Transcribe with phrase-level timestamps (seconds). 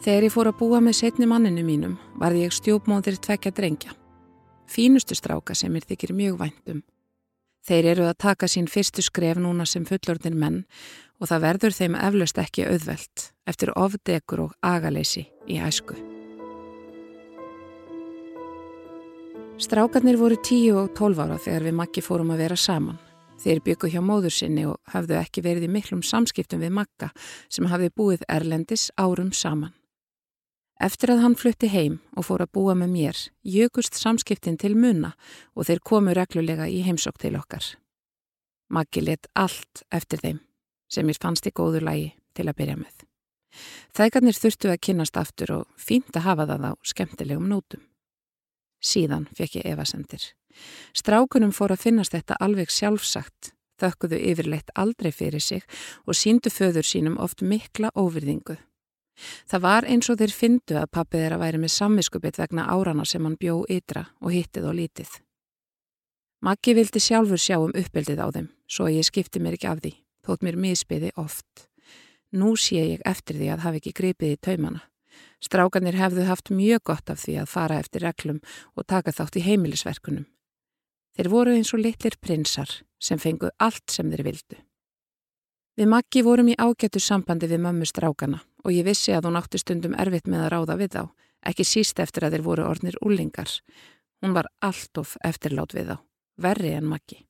[0.00, 3.92] Þegar ég fór að búa með setni manninu mínum varði ég stjópmóðir tvekja drengja.
[4.64, 6.78] Fínustu stráka sem er þykir mjög væntum.
[7.68, 10.62] Þeir eru að taka sín fyrstu skref núna sem fullorðin menn
[11.20, 15.98] og það verður þeim eflaust ekki auðvelt eftir ofdegur og agaleysi í æsku.
[19.60, 22.96] Strákarnir voru 10 og 12 ára þegar við makki fórum að vera saman.
[23.40, 27.10] Þeir byggu hjá móður sinni og hafðu ekki verið í miklum samskiptum við makka
[27.52, 29.74] sem hafði búið erlendis árum saman.
[30.80, 35.12] Eftir að hann flutti heim og fór að búa með mér, jökust samskiptin til munna
[35.52, 37.66] og þeir komu reglulega í heimsokk til okkar.
[38.72, 40.38] Maggi let allt eftir þeim,
[40.88, 43.04] sem mér fannst í góðu lægi til að byrja með.
[43.92, 47.82] Þægarnir þurftu að kynast aftur og fínt að hafa það á skemmtilegum nótum.
[48.80, 50.24] Síðan fekk ég evasendir.
[50.96, 55.66] Strákunum fór að finnast þetta alveg sjálfsagt, þökkuðu yfirleitt aldrei fyrir sig
[56.06, 58.56] og síndu föður sínum oft mikla óvirðingu.
[59.50, 63.24] Það var eins og þeir fyndu að pappið þeirra væri með samviskupið vegna árana sem
[63.24, 65.10] hann bjó ytra og hittið og lítið.
[66.40, 69.92] Maggi vildi sjálfur sjá um uppeldið á þeim, svo ég skipti mér ekki af því,
[70.24, 71.66] þótt mér misbyði oft.
[72.32, 74.80] Nú sé ég eftir því að hafi ekki gripið í taumana.
[75.44, 78.40] Strákanir hefðu haft mjög gott af því að fara eftir reglum
[78.76, 80.26] og taka þátt í heimilisverkunum.
[81.16, 84.60] Þeir voru eins og litlir prinsar sem fengu allt sem þeir vildu.
[85.76, 89.60] Við Maggi vorum í ágættu sambandi við mömmu strákana og ég vissi að hún átti
[89.60, 91.02] stundum erfitt með að ráða við þá,
[91.50, 93.56] ekki síst eftir að þeir voru ornir úlingar.
[94.20, 95.96] Hún var alltof eftirlát við þá,
[96.36, 97.24] verri en Maggi.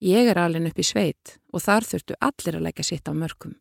[0.00, 3.58] Ég er alin upp í sveit og þar þurftu allir að leggja sitt á mörgum.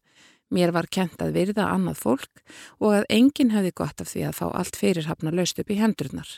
[0.49, 2.43] Mér var kent að virða annað fólk
[2.79, 6.29] og að enginn hefði gott af því að fá allt fyrirhafna laust upp í hendurnar.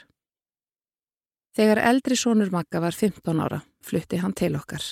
[1.56, 4.84] Þegar eldri sónur Magga var 15 ára, flutti hann til okkar.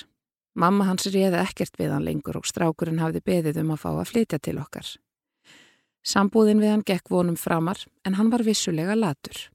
[0.54, 4.10] Mamma hans réði ekkert við hann lengur og strákurinn hafði beðið um að fá að
[4.12, 4.88] flytja til okkar.
[6.00, 9.50] Sambúðin við hann gekk vonum framar en hann var vissulega latur.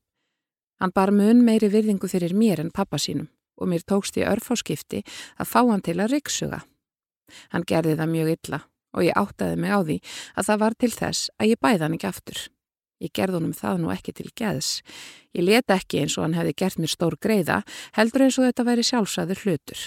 [0.79, 5.01] Hann bar mun meiri virðingu fyrir mér en pappa sínum og mér tókst í örfáskipti
[5.39, 6.61] að fá hann til að ryggsuga.
[7.53, 8.59] Hann gerði það mjög illa
[8.95, 9.97] og ég áttaði mig á því
[10.35, 12.39] að það var til þess að ég bæði hann ekki aftur.
[13.03, 14.69] Ég gerði honum það nú ekki til geðs.
[15.35, 17.61] Ég leta ekki eins og hann hefði gert mér stór greiða,
[17.97, 19.81] heldur eins og þetta væri sjálfsæður hlutur.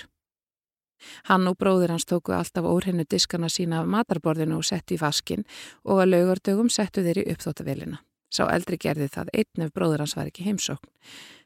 [1.29, 5.45] Hann og bróðir hans tóku alltaf óhrennu diskana sína af matarborðinu og settu í vaskin
[5.85, 8.01] og að laugardögum settu þeir í uppþóttavelina.
[8.29, 10.91] Sá eldri gerði það einn ef bróðir hans var ekki heimsókn.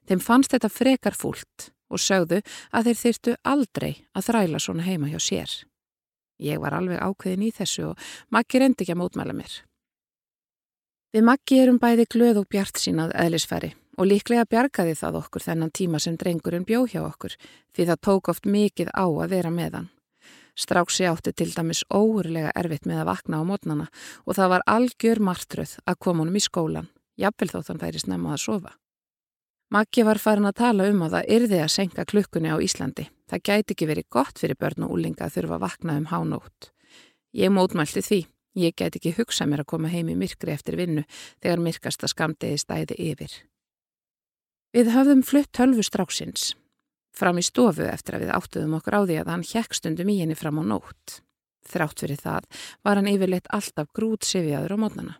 [0.08, 2.40] Þeim fannst þetta frekar fúlt og sögðu
[2.72, 5.52] að þeir þyrtu aldrei að þræla svona heima hjá sér.
[6.42, 9.60] Ég var alveg ákveðin í þessu og Maggi reyndi ekki að mótmæla mér.
[11.12, 15.72] Við Maggi erum bæði glöð og bjart sínað eðlisfæri og líklega bjargaði það okkur þennan
[15.74, 17.36] tíma sem drengurinn bjó hjá okkur
[17.74, 19.90] því það tók oft mikið á að vera með hann.
[20.52, 23.86] Stráksi átti til dæmis óurlega erfitt með að vakna á mótnana
[24.26, 28.34] og það var algjör martröð að koma honum í skólan, jafnvel þótt hann færi snemma
[28.36, 28.72] að sofa.
[29.72, 33.06] Maggi var farin að tala um að það yrði að senka klukkunni á Íslandi.
[33.32, 36.68] Það gæti ekki verið gott fyrir börn og úlinga að þurfa að vakna um hánótt.
[37.32, 38.18] Ég mótmælti því.
[38.60, 41.06] Ég gæti ekki hugsa mér að koma heim í myrkri eftir vinnu
[41.40, 43.32] þegar myrkasta skamdegi stæði yfir.
[44.72, 46.54] Við höfðum flutt tölvu stráksins
[47.12, 50.14] fram í stofu eftir að við áttuðum okkur á því að hann hjekk stundum í
[50.22, 51.18] henni fram á nótt.
[51.68, 52.46] Þrátt fyrir það
[52.80, 55.14] var hann yfirleitt alltaf grút sifjaður á mótnana.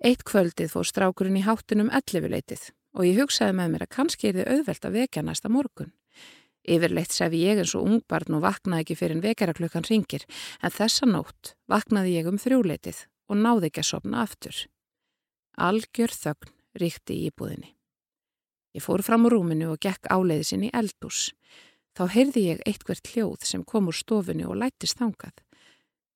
[0.00, 4.38] Eitt kvöldið fór strákurinn í háttunum ellifuleitið og ég hugsaði með mér að kannski er
[4.38, 5.92] þið auðvelt að vekja næsta morgun.
[6.64, 10.24] Yfirleitt sefi ég eins og ungbarn og vaknaði ekki fyrir en vekjaraklukkan ringir
[10.64, 14.64] en þessa nótt vaknaði ég um þrjúleitið og náði ekki að sopna aftur.
[15.60, 17.74] Algjör þögn ríkti í íbúðinni.
[18.76, 21.30] Ég fór fram úr rúminu og gekk áleiði sinni í eldús.
[21.98, 25.42] Þá heyrði ég eitthvert hljóð sem kom úr stofinu og lættist þangað.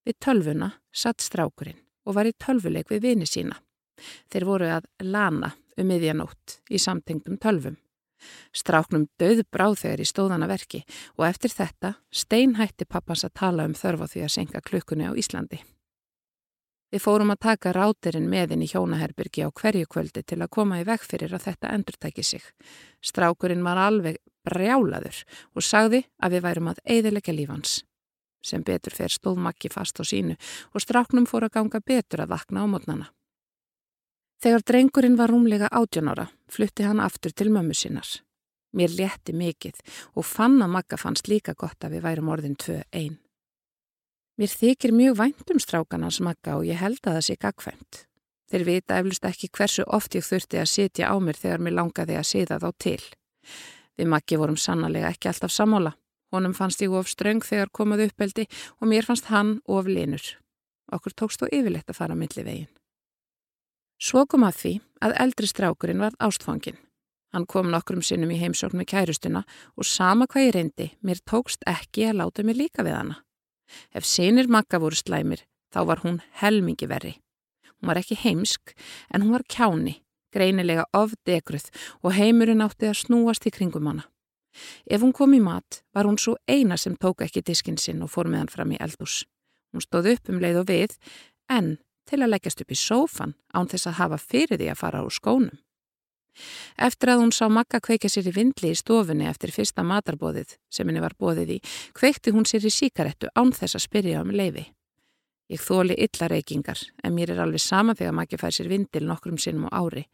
[0.07, 3.59] Við tölvuna satt strákurinn og var í tölvuleik við vini sína.
[4.31, 7.79] Þeir voru að lana um miðjanótt í samtengdum tölvum.
[8.55, 10.85] Stráknum döð bráð þegar í stóðana verki
[11.19, 15.61] og eftir þetta steinhætti pappans að tala um þörfa því að senka klukkunni á Íslandi.
[16.95, 20.85] Við fórum að taka rátirinn meðin í hjónaherbyrgi á hverju kvöldi til að koma í
[20.87, 22.45] veg fyrir að þetta endurtæki sig.
[23.03, 25.25] Strákurinn var alveg brjálaður
[25.59, 27.73] og sagði að við værum að eiðilegja lífans.
[28.47, 30.37] Sem betur fer stóð makki fast á sínu
[30.71, 33.11] og stráknum fór að ganga betur að vakna á mótnana.
[34.39, 38.07] Þegar drengurinn var rúmlega átjónara flutti hann aftur til mömmu sínar.
[38.71, 39.83] Mér létti mikið
[40.15, 43.24] og fann að makka fannst líka gott að við værum orðin tvö einn.
[44.35, 47.99] Mér þykir mjög væntum strákanans makka og ég held að það sé gagfæmt.
[48.51, 52.17] Þeir vita eflust ekki hversu oft ég þurfti að sitja á mér þegar mér langaði
[52.19, 53.03] að siða þá til.
[53.95, 55.95] Við makki vorum sannlega ekki alltaf sammála.
[56.35, 58.49] Honum fannst ég of ströng þegar komað uppeldi
[58.81, 60.25] og mér fannst hann of linur.
[60.91, 62.73] Okkur tókst þó yfirlegt að fara milli veginn.
[64.03, 64.73] Svo kom að því
[65.07, 66.81] að eldri strákurinn var ástfangin.
[67.31, 69.45] Hann kom nokkrum sinnum í heimsókn með kærustuna
[69.79, 73.23] og sama hvað ég reyndi, mér tókst ekki að láta mig líka við hana.
[73.95, 77.17] Ef sinir makka voru slæmir, þá var hún helmingi verri.
[77.81, 78.75] Hún var ekki heimsk,
[79.13, 80.01] en hún var kjáni,
[80.35, 81.71] greinilega ofdegruð
[82.03, 84.09] og heimurinn átti að snúast í kringum hana.
[84.87, 88.13] Ef hún kom í mat var hún svo eina sem tók ekki diskinn sinn og
[88.13, 89.25] fór með hann fram í eldús.
[89.75, 90.97] Hún stóð upp um leið og við
[91.51, 91.77] en
[92.07, 95.15] til að leggjast upp í sófan án þess að hafa fyrir því að fara úr
[95.15, 95.59] skónum.
[96.77, 100.89] Eftir að hún sá makka kveika sér í vindli í stofunni eftir fyrsta matarbóðið sem
[100.89, 101.59] henni var bóðið í,
[101.95, 104.67] kveikti hún sér í síkarettu án þess að spyrja um leifi.
[105.53, 109.39] Ég þóli illa reykingar en mér er alveg sama þegar makki fær sér vindil nokkrum
[109.39, 110.07] sinnum á ári.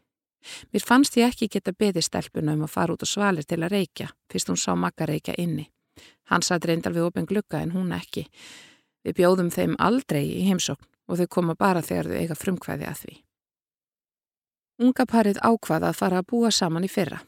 [0.72, 3.76] Mér fannst ég ekki geta beði stelpuna um að fara út og svalir til að
[3.76, 5.68] reykja, fyrst hún sá makka reykja inni.
[6.32, 8.26] Hann satt reyndal við opin glukka en hún ekki.
[9.04, 13.02] Við bjóðum þeim aldrei í heimsókn og þau koma bara þegar þau eiga frumkvæði að
[13.04, 13.14] því.
[14.80, 17.18] Unga parið ákvaða að fara að búa saman í fyrra.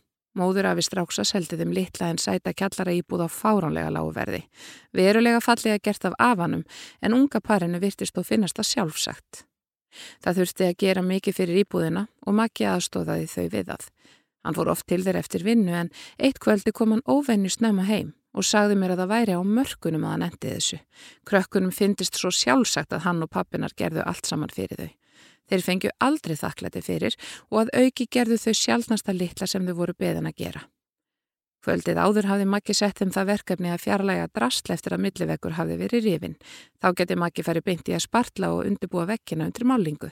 [0.40, 4.40] Móður afi stráksa seldi þeim litla en sæta kjallara íbúð á fáránlega láguverði.
[4.96, 6.62] Verulega fallega gert af afanum
[7.04, 9.42] en unga parinu virtist þó finnast að sjálfsagt.
[10.24, 13.84] Það þurfti að gera mikið fyrir íbúðina og makki aðstóðaði þau við að.
[14.42, 18.14] Hann fór oft til þeir eftir vinnu en eitt kvöldi kom hann óvennu snemma heim
[18.32, 20.80] og sagði mér að það væri á mörkunum að hann endi þessu.
[21.28, 24.92] Krökkunum fyndist svo sjálfsagt að hann og pappinar gerðu allt saman fyrir þau.
[25.52, 27.16] Þeir fengju aldrei þakklæti fyrir
[27.50, 30.62] og að auki gerðu þau sjálfnasta litla sem þau voru beðan að gera.
[31.62, 35.76] Kvöldið áður hafði Maggi sett þeim það verkefni að fjarlæga drastl eftir að milliveggur hafði
[35.84, 36.38] verið rifin.
[36.80, 40.10] Þá geti Maggi farið beinti að spartla og undirbúa vekkina undir málingu.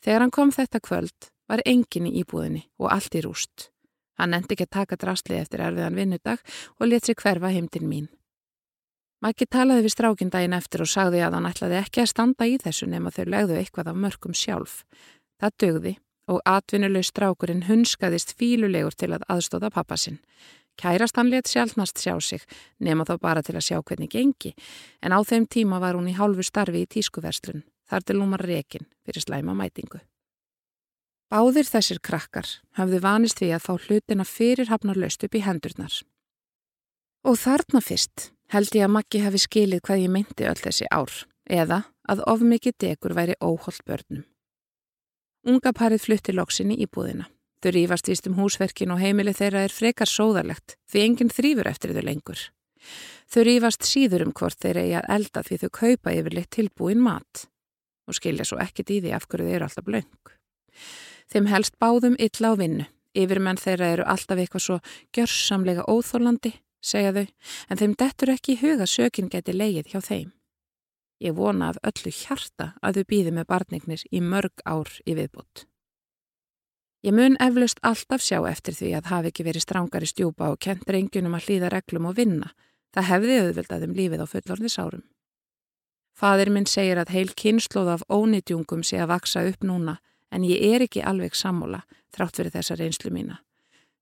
[0.00, 3.68] Þegar hann kom þetta kvöld var engin í íbúðinni og allt í rúst.
[4.16, 6.40] Hann endi ekki að taka drastlið eftir erfiðan vinnudag
[6.78, 8.08] og let sér hverfa heim til mín.
[9.22, 12.56] Maggi talaði við strákinn daginn eftir og sagði að hann ætlaði ekki að standa í
[12.58, 14.80] þessu nema þau legðu eitthvað af mörgum sjálf.
[15.38, 15.92] Það dögði
[16.32, 20.18] og atvinnuleg strákurinn hunskaðist fílulegur til að aðstóða pappasinn.
[20.74, 22.42] Kærast hann let sjálfnast sjá sig,
[22.80, 24.54] nema þá bara til að sjá hvernig gengi,
[25.02, 28.42] en á þeim tíma var hún í hálfu starfi í tískuverslun, þar til hún var
[28.42, 30.00] rekin fyrir slæma mætingu.
[31.30, 35.94] Báðir þessir krakkar hafðu vanist við að fá hlutina fyrirhafnar löst upp í hendurnar.
[37.22, 41.12] Og þarna fyrst held ég að Maggi hafi skilið hvað ég meinti öll þessi ár,
[41.48, 44.24] eða að of mikið degur væri óholt börnum.
[45.48, 47.28] Unga parið flutti loksinni í búðina.
[47.62, 51.94] Þau rýfast vist um húsverkin og heimili þeirra er frekar sóðalegt því enginn þrýfur eftir
[51.94, 52.40] þau lengur.
[53.30, 57.46] Þau rýfast síður um hvort þeir eigi að elda því þau kaupa yfirleitt tilbúin mat
[58.10, 60.32] og skilja svo ekkit í því af hverju þeir eru alltaf blöng.
[61.30, 62.88] Þeim helst báðum illa á vinnu.
[63.12, 64.76] Yfirmenn þeirra eru alltaf eitthvað svo
[65.14, 67.26] gjörsamlega óþólandi, segja þau,
[67.70, 70.32] en þeim dettur ekki í huga sökin geti leið hjá þeim.
[71.22, 75.66] Ég vona af öllu hjarta að þau býði með barnignir í mörg ár í viðbútt.
[77.02, 80.86] Ég mun eflaust alltaf sjá eftir því að hafi ekki verið strángari stjúpa og kent
[80.86, 82.52] reyngjunum að hlýða reglum og vinna.
[82.94, 85.04] Það hefði auðvildað um lífið á fullorðisárum.
[86.14, 89.96] Fadir minn segir að heil kynnslóð af ónitjungum sé að vaksa upp núna
[90.30, 91.82] en ég er ekki alveg sammóla
[92.14, 93.40] þrátt fyrir þessa reynslu mína.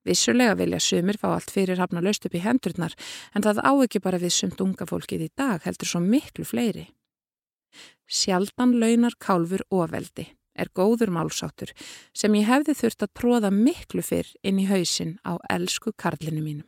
[0.07, 2.95] Vissulega vilja sumir fá allt fyrir hafna löst upp í hendurnar
[3.35, 6.87] en það á ekki bara við sumt unga fólkið í dag heldur svo miklu fleiri.
[8.09, 10.27] Sjaldan launar kálfur ofeldi
[10.61, 11.73] er góður málsáttur
[12.17, 16.67] sem ég hefði þurft að tróða miklu fyrr inn í hausin á elsku karlinu mínum.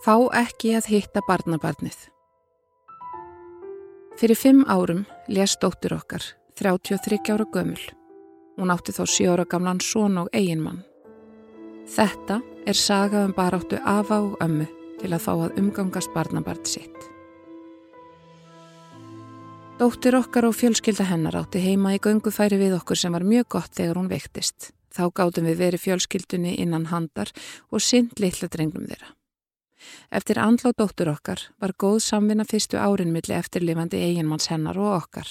[0.00, 2.08] Fá ekki að hitta barnabarnið.
[4.16, 6.24] Fyrir fimm árum lést dóttur okkar,
[6.56, 7.99] 33 ára gömul.
[8.60, 10.82] Hún átti þá 7 ára gamlan són og eiginmann.
[11.88, 14.66] Þetta er saga um baráttu afa og ömmu
[15.00, 17.06] til að fá að umgangast barnabarn sitt.
[19.80, 23.72] Dóttir okkar og fjölskylda hennar átti heima í göngufæri við okkur sem var mjög gott
[23.80, 24.74] þegar hún veiktist.
[24.92, 27.32] Þá gátum við verið fjölskyldunni innan handar
[27.72, 29.14] og synd litla drengnum þeirra.
[30.12, 35.30] Eftir andlá dóttur okkar var góð samvinna fyrstu árin milli eftirlifandi eiginmanns hennar og okkar.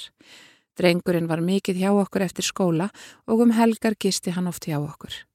[0.79, 2.87] Drengurinn var mikið hjá okkur eftir skóla
[3.27, 5.25] og um helgar gisti hann oft hjá okkur.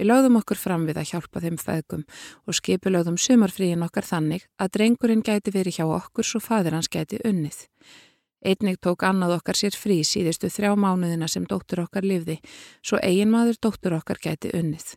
[0.00, 2.04] Við lögðum okkur fram við að hjálpa þeim feðgum
[2.48, 7.20] og skipulögðum sumarfríin okkar þannig að drengurinn gæti verið hjá okkur svo fadir hans gæti
[7.20, 7.66] unnið.
[8.40, 12.38] Einnig tók annað okkar sér frí síðustu þrjá mánuðina sem dóttur okkar livði,
[12.80, 14.94] svo eiginmaður dóttur okkar gæti unnið.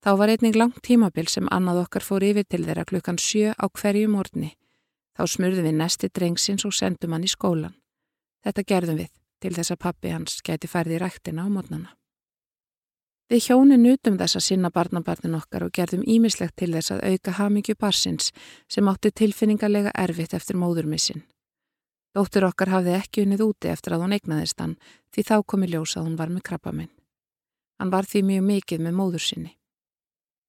[0.00, 3.66] Þá var einnig langt tímabil sem annað okkar fór yfir til þeirra klukkan sjö á
[3.66, 4.54] hverju morgni.
[5.18, 7.74] Þá smurðum við nesti drengsins og sendum hann í skólan.
[8.44, 11.90] Þetta gerðum við til þess að pappi hans gæti færði ræktina á mornana.
[13.30, 17.36] Við hjóni nutum þess að sinna barnabarnin okkar og gerðum ímislegt til þess að auka
[17.38, 18.32] hamingju barsins
[18.66, 21.22] sem átti tilfinningarlega erfitt eftir móðurmissin.
[22.10, 24.74] Dóttur okkar hafði ekki unnið úti eftir að hún eignaðist hann
[25.14, 26.90] því þá komi ljós að hún var með krabbaminn.
[27.78, 29.52] Hann var því mjög mikið með móður sinni.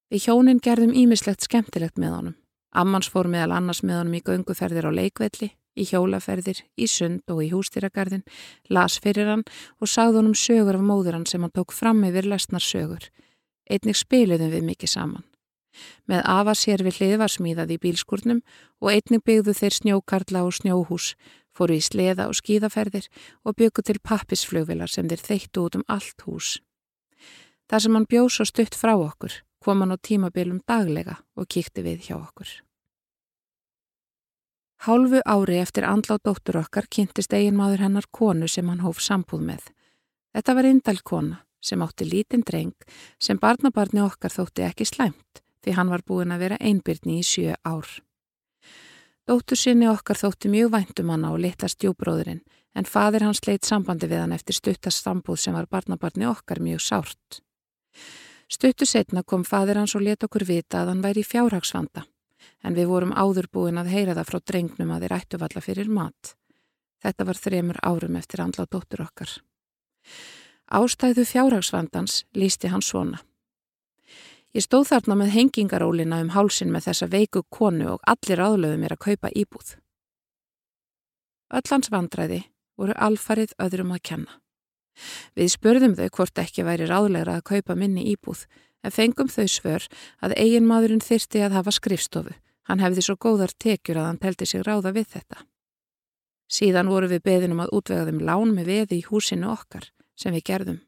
[0.09, 2.37] Við hjónin gerðum ímislegt skemmtilegt með honum.
[2.73, 7.41] Ammans fór meðal annars með honum í gönguferðir á leikvelli í hjólaferðir, í sund og
[7.45, 8.23] í hústýragarðin,
[8.69, 9.43] las fyrir hann
[9.79, 13.09] og sagði honum sögur af móður hann sem hann tók fram yfir lesnar sögur.
[13.69, 15.27] Einnig spiliðum við mikið saman.
[16.09, 18.41] Með afa sér við hlið var smíðað í bílskurnum
[18.81, 21.13] og einnig byggðu þeir snjókarla og snjóhús,
[21.55, 23.07] fóru í sleða og skíðaferðir
[23.45, 26.57] og byggu til pappisflugvilar sem þeir þeittu út um allt hús.
[27.71, 31.85] Þar sem hann bjóð svo stutt frá okkur, kom hann á tímabilum daglega og kíkti
[31.85, 32.51] við hjá okkur.
[34.81, 39.65] Hálfu ári eftir andlátt dóttur okkar kynntist eiginmaður hennar konu sem hann hóf sambúð með.
[40.33, 42.87] Þetta var indal kona sem átti lítinn dreng
[43.21, 47.53] sem barnabarni okkar þótti ekki slæmt því hann var búin að vera einbyrni í sjö
[47.61, 47.85] ár.
[49.29, 52.41] Dóttur sinni okkar þótti mjög væntum hann á litla stjúbróðurinn
[52.73, 56.81] en fadir hans leitt sambandi við hann eftir stuttast sambúð sem var barnabarni okkar mjög
[56.81, 57.43] sárt.
[58.49, 62.07] Stuttu setna kom fadir hans og let okkur vita að hann væri í fjárhagsvanda
[62.63, 65.89] en við vorum áður búin að heyra það frá drengnum að þeir ættu valla fyrir
[65.89, 66.35] mat.
[67.01, 69.33] Þetta var þremur árum eftir andla dóttur okkar.
[70.71, 73.19] Ástæðu fjárhagsvandans lísti hann svona.
[74.51, 78.95] Ég stóð þarna með hengingarólina um hálsin með þessa veiku konu og allir áðlöðu mér
[78.97, 79.77] að kaupa íbúð.
[81.51, 82.41] Öllans vandræði
[82.79, 84.41] voru alfarið öðrum að kenna.
[85.35, 88.45] Við spurðum þau hvort ekki væri ráðlegra að kaupa minni íbúð
[88.83, 89.87] en fengum þau svör
[90.21, 92.37] að eigin maðurinn þyrsti að hafa skrifstofu
[92.69, 95.41] Hann hefði svo góðar tekjur að hann telti sig ráða við þetta.
[96.51, 100.45] Síðan voru við beðinum að útvega þeim lán með veði í húsinu okkar sem við
[100.47, 100.79] gerðum.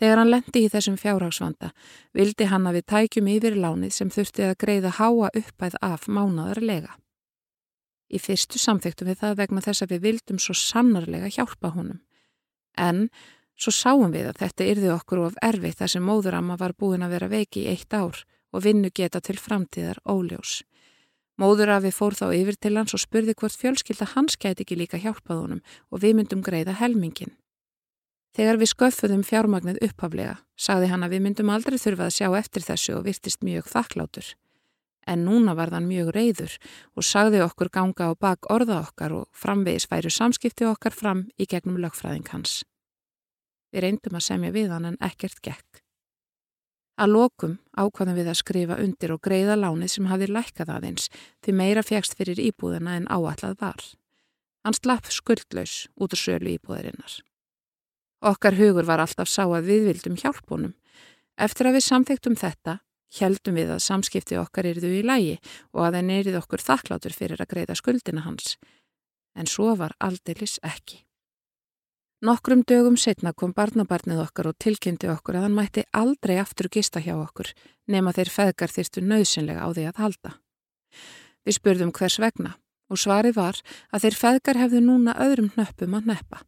[0.00, 1.70] Þegar hann lendi í þessum fjárhagsvanda
[2.16, 6.96] vildi hann að við tækjum yfir lánið sem þurfti að greiða háa uppæð af mánadarlega.
[8.12, 12.00] Í fyrstu samþyktum við það vegna þess að við vildum svo sannarlega hjálpa honum.
[12.76, 13.10] En
[13.56, 17.16] svo sáum við að þetta yrði okkur of erfið þar sem móðuramma var búin að
[17.16, 20.62] vera veiki í eitt ár og vinnu geta til framtíðar óljós.
[21.40, 24.76] Móður af við fór þá yfir til hans og spurði hvort fjölskylda hans gæti ekki
[24.76, 27.32] líka hjálpað honum og við myndum greiða helmingin.
[28.36, 32.64] Þegar við sköffuðum fjármagnið upphaflega, sagði hann að við myndum aldrei þurfa að sjá eftir
[32.64, 34.30] þessu og virtist mjög þakklátur.
[35.04, 36.54] En núna var þann mjög reyður
[36.96, 41.48] og sagði okkur ganga á bak orða okkar og framvegis væru samskipti okkar fram í
[41.48, 42.62] gegnum lögfræðing hans.
[43.72, 45.82] Við reyndum að semja við hann en ekkert gekk.
[47.00, 51.08] Að lokum ákvaðum við að skrifa undir og greiða lánið sem hafði lækkað aðeins
[51.42, 53.80] því meira fjækst fyrir íbúðina en áallad var.
[54.62, 57.16] Hann slapp skuldlaus út úr sölu íbúðarinnar.
[58.22, 60.76] Okkar hugur var alltaf sá að við vildum hjálpunum.
[61.40, 62.76] Eftir að við samþektum þetta,
[63.18, 65.38] heldum við að samskipti okkar eruðu í lægi
[65.72, 68.54] og að þeir neyriði okkur þakklátur fyrir að greiða skuldina hans.
[69.34, 71.02] En svo var aldeilis ekki.
[72.22, 77.00] Nokkrum dögum setna kom barnabarnið okkar og tilkynnti okkur að hann mætti aldrei aftur gista
[77.02, 77.48] hjá okkur
[77.90, 80.30] nema þeir feðgar þyrstu nöðsynlega á því að halda.
[81.42, 82.52] Við spurðum hvers vegna
[82.86, 83.58] og svarið var
[83.90, 86.44] að þeir feðgar hefðu núna öðrum nöppum að neppa.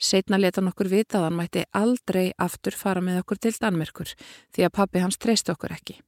[0.00, 4.14] Setna leta hann okkur vita að hann mætti aldrei aftur fara með okkur til Danmerkur
[4.56, 5.98] því að pappi hans treyst okkur ekki.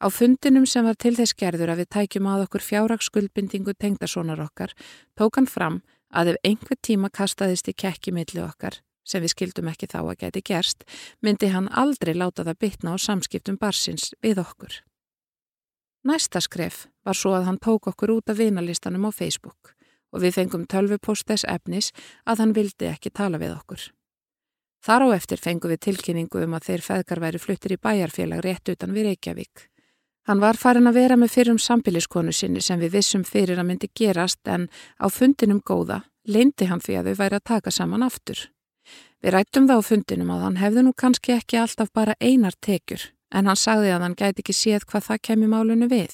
[0.00, 4.72] Á fundinum sem var til þess gerður að við tækjum að okkur fjárrakskuldbindingu tengdasonar okkar
[5.18, 5.80] tók hann fram
[6.14, 10.18] að ef einhver tíma kastaðist í kekki milli okkar, sem við skildum ekki þá að
[10.24, 10.84] geti gerst,
[11.22, 14.80] myndi hann aldrei láta það bytna á samskiptum barsins við okkur.
[16.08, 19.74] Næsta skref var svo að hann tók okkur út af vinalistanum á Facebook
[20.12, 21.90] og við fengum tölvupost þess efnis
[22.24, 23.82] að hann vildi ekki tala við okkur.
[24.84, 28.70] Þar á eftir fengum við tilkynningu um að þeir feðgar væri fluttir í bæjarfélag rétt
[28.72, 29.66] utan við Reykjavík.
[30.28, 33.88] Hann var farin að vera með fyrrum sambiliskonu sinni sem við vissum fyrir að myndi
[33.96, 34.66] gerast en
[35.00, 38.42] á fundinum góða leindi hann því að þau væri að taka saman aftur.
[39.24, 43.08] Við rættum það á fundinum að hann hefði nú kannski ekki alltaf bara einar tekjur
[43.32, 46.12] en hann sagði að hann gæti ekki séð hvað það kemi málunni við.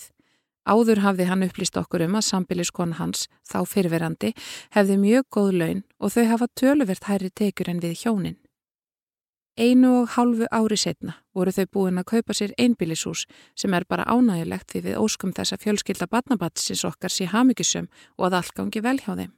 [0.63, 4.31] Áður hafði hann upplýst okkur um að sambiliskonu hans, þá fyrverandi,
[4.79, 8.39] hefði mjög góð laun og þau hafa töluvert hærri tekjur en við hjónin.
[9.55, 13.21] Einu og hálfu ári setna voru þau búin að kaupa sér einbílishús
[13.55, 17.87] sem er bara ánægilegt því við óskum þess að fjölskylda batnabatsins okkar sé hafmyggisum
[18.19, 19.31] og að allt gangi vel hjá þeim.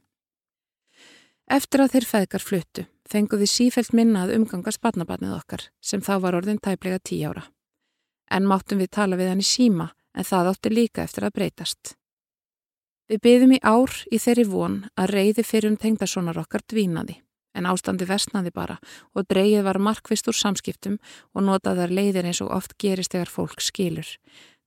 [1.52, 6.62] Eftir að þeir feðgar fluttu fenguði sífelt minnað umgangast batnabatnið okkar sem þá var orðin
[6.64, 7.44] tæplega tí ára.
[8.32, 11.92] En máttum við tala við hann í síma en það átti líka eftir að breytast.
[13.06, 17.20] Við byðum í ár í þeirri von að reyði fyrir um tengdasonar okkar dvínaði
[17.56, 18.76] en ástandi versnaði bara
[19.14, 20.98] og dreyið var markvist úr samskiptum
[21.34, 24.06] og notaðar leiðir eins og oft gerist þegar fólk skilur.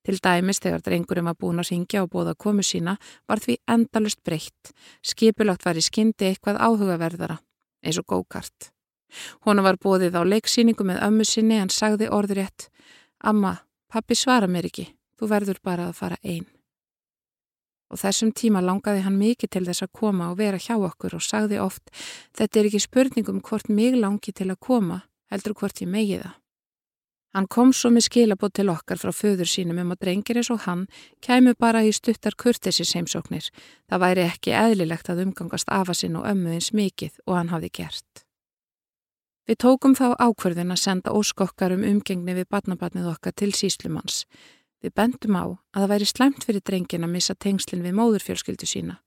[0.06, 2.96] Til dæmis þegar drengurum var búin að syngja og bóða komu sína
[3.28, 4.74] var því endalust breytt.
[5.06, 7.40] Skipulagt var í skyndi eitthvað áhugaverðara,
[7.84, 8.72] eins og gókart.
[9.46, 12.70] Hona var bóðið á leiksýningu með ömmu sinni en sagði orðurétt
[13.20, 13.58] Amma,
[13.92, 14.88] pappi svara mér ekki,
[15.20, 16.48] þú verður bara að fara einn
[17.90, 21.26] og þessum tíma langaði hann mikið til þess að koma og vera hjá okkur og
[21.26, 21.90] sagði oft
[22.38, 26.38] þetta er ekki spurningum hvort mig langi til að koma, heldur hvort ég megi það.
[27.38, 30.64] Hann kom svo með skilabót til okkar frá föður sínum um að drengir eins og
[30.64, 30.88] hann
[31.22, 33.52] kæmu bara í stuttar kurtessis heimsóknir.
[33.86, 37.70] Það væri ekki eðlilegt að umgangast afa sinn og ömmu eins mikið og hann hafði
[37.82, 38.26] gert.
[39.50, 44.24] Við tókum þá ákverðin að senda óskokkar um umgengni við batnabatnið okkar til síslumanns.
[44.80, 49.00] Við bendum á að það væri slæmt fyrir drengin að missa tengslinn við móðurfjölskyldu sína.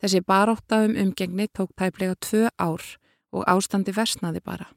[0.00, 2.84] Þessi baróta um umgengni tók tæplega tvö ár
[3.34, 4.70] og ástandi versnaði bara.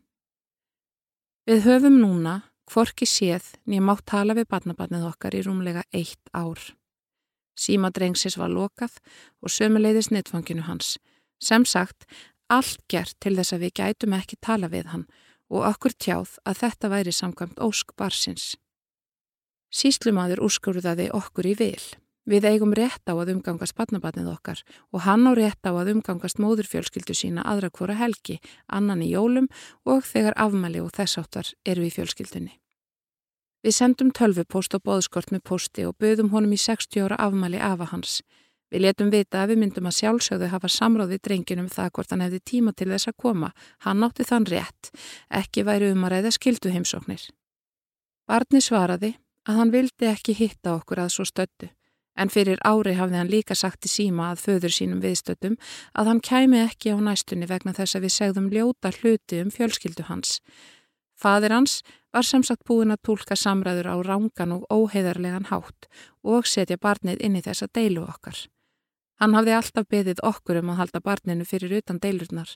[1.47, 6.59] Við höfum núna hvorki séð nýjum átt tala við barnabarnið okkar í rúmlega eitt ár.
[7.57, 8.99] Síma drengsis var lokað
[9.41, 10.97] og sömuleiðis netfanginu hans.
[11.39, 12.05] Sem sagt,
[12.51, 15.07] allt gert til þess að við gætum ekki tala við hann
[15.47, 18.55] og okkur tjáð að þetta væri samkvæmt ósk barsins.
[19.77, 21.81] Síslumadur úrskurðaði okkur í vil.
[22.27, 26.41] Við eigum rétt á að umgangast barnabarnið okkar og hann á rétt á að umgangast
[26.41, 29.47] móðurfjölskyldu sína aðra hvora helgi, annan í jólum
[29.85, 32.57] og þegar afmæli og þessáttar eru í fjölskyldunni.
[33.63, 37.87] Við sendum tölvupóst og boðskort með posti og böðum honum í 60 ára afmæli afa
[37.93, 38.19] hans.
[38.73, 42.41] Við letum vita að við myndum að sjálfsögðu hafa samráði drenginum það hvort hann hefði
[42.51, 43.53] tíma til þess að koma.
[43.85, 44.91] Hann átti þann rétt,
[45.31, 47.29] ekki væri um að ræða skildu heimsóknir.
[48.27, 49.13] Barni svaraði
[49.47, 51.69] að hann vildi ekki hitta okkur að svo stöttu,
[52.19, 55.55] en fyrir ári hafði hann líka sagt í síma að föður sínum viðstöttum
[55.93, 60.07] að hann kæmi ekki á næstunni vegna þess að við segðum ljóta hluti um fjölskyldu
[60.09, 60.41] hans.
[61.17, 61.79] Fadir hans
[62.13, 65.87] var sem sagt búin að tólka samræður á rángan og óheðarlegan hátt
[66.23, 68.37] og setja barnið inn í þessa deilu okkar.
[69.17, 72.51] Hann hafði alltaf beðið okkur um að halda barninu fyrir utan deilurnar,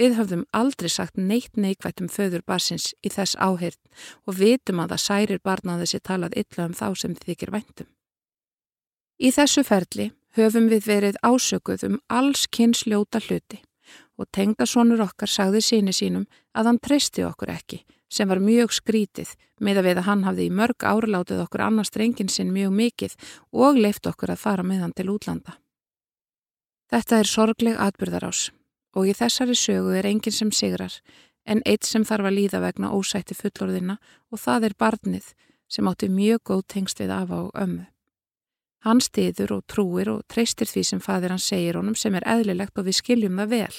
[0.00, 3.76] Við höfðum aldrei sagt neitt neikvægt um föður barsins í þess áheyrn
[4.24, 7.88] og vitum að það særir barnaði sér talað illa um þá sem þykir væntum.
[9.20, 10.06] Í þessu ferli
[10.38, 13.58] höfum við verið ásökuð um alls kynnsljóta hluti
[14.16, 16.24] og tengdasónur okkar sagði síni sínum
[16.56, 20.46] að hann treysti okkur ekki sem var mjög skrítið með að við að hann hafði
[20.46, 23.18] í mörg árlátið okkur annars drengin sinn mjög mikið
[23.52, 25.58] og leift okkur að fara með hann til útlanda.
[26.90, 28.48] Þetta er sorgleg atbyrðarás
[28.96, 31.00] og í þessari sögu er enginn sem sigrar
[31.46, 33.96] en eitt sem þarf að líða vegna ósætti fullorðina
[34.30, 35.32] og það er barnið
[35.70, 37.86] sem átti mjög góð tengst við afa og ömmu.
[38.80, 42.78] Hann stiður og trúir og treystir því sem fadir hann segir honum sem er eðlilegt
[42.80, 43.76] og við skiljum það vel.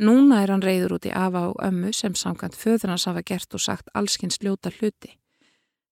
[0.00, 3.54] Núna er hann reyður út í afa og ömmu sem samkvæmt föður hans hafa gert
[3.54, 5.14] og sagt allskins ljóta hluti.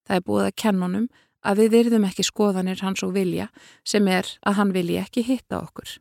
[0.08, 1.08] Það er búið að kenna honum
[1.44, 3.48] að við virðum ekki skoðanir hans og vilja
[3.86, 5.98] sem er að hann vilji ekki hitta okkur.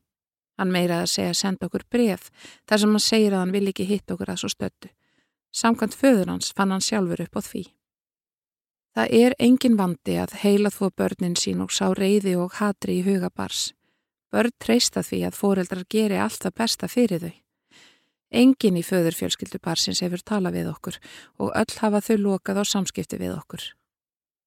[0.58, 2.30] Hann meiraði að segja að senda okkur bref
[2.66, 4.92] þar sem hann segir að hann vil ekki hitta okkur að svo stöttu.
[5.54, 7.64] Samkvæmt föður hans fann hann sjálfur upp á því.
[8.98, 13.04] Það er engin vandi að heila þvó börnin sín og sá reyði og hatri í
[13.06, 13.72] huga bars.
[14.34, 17.36] Börn treysta því að foreldrar geri allt það besta fyrir þau.
[18.34, 20.98] Engin í föðurfjölskyldu barsins hefur tala við okkur
[21.40, 23.64] og öll hafa þau lokað á samskipti við okkur.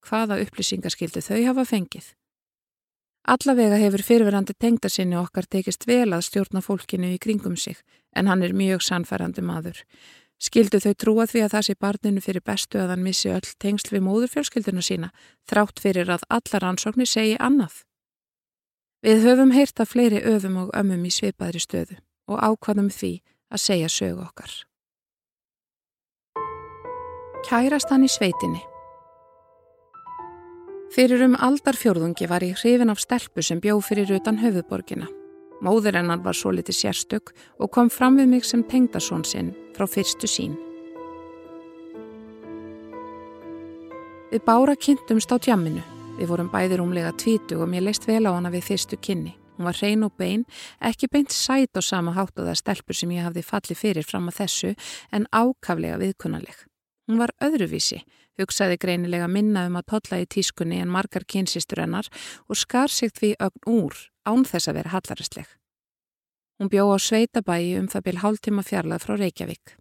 [0.05, 2.11] Hvaða upplýsingaskildu þau hafa fengið?
[3.29, 7.77] Allavega hefur fyrirverandi tengdasinni okkar tekist vel að stjórna fólkinu í kringum sig
[8.17, 9.77] en hann er mjög sannfærandi maður.
[10.41, 13.93] Skildu þau trúa því að það sé barninu fyrir bestu að hann missi öll tengsl
[13.93, 15.11] við móðurfjölskylduna sína
[15.45, 17.83] þrátt fyrir að allar ansóknir segi annað.
[19.05, 23.13] Við höfum heyrt að fleiri öfum og ömmum í svipaðri stöðu og ákvaðum því
[23.53, 24.57] að segja sögu okkar.
[27.45, 28.65] Kærast hann í sveitinni
[30.91, 35.05] Fyrir um aldarfjörðungi var ég hrifin af stelpu sem bjó fyrir utan höfuborgina.
[35.63, 37.31] Móður hennar var svo litið sérstök
[37.63, 40.57] og kom fram við mig sem tengdasón sinn frá fyrstu sín.
[44.33, 45.79] Við bára kynntumst á tjamminu.
[46.19, 49.37] Við vorum bæðir umlega tvítu og mér leist vel á hana við fyrstu kynni.
[49.55, 50.43] Hún var hrein og bein,
[50.83, 54.43] ekki beint sæt á sama og það stelpur sem ég hafði fallið fyrir fram að
[54.43, 54.75] þessu
[55.15, 56.67] en ákaflega viðkunnaleg.
[57.07, 58.03] Hún var öðruvísi,
[58.39, 62.07] hugsaði greinilega minna um að totla í tískunni en margar kynsistur hennar
[62.47, 65.47] og skar sig því ögn úr án þess að vera hallaristleg.
[66.61, 69.77] Hún bjó á sveitabæi um það byrj hálftíma fjarlað frá Reykjavík.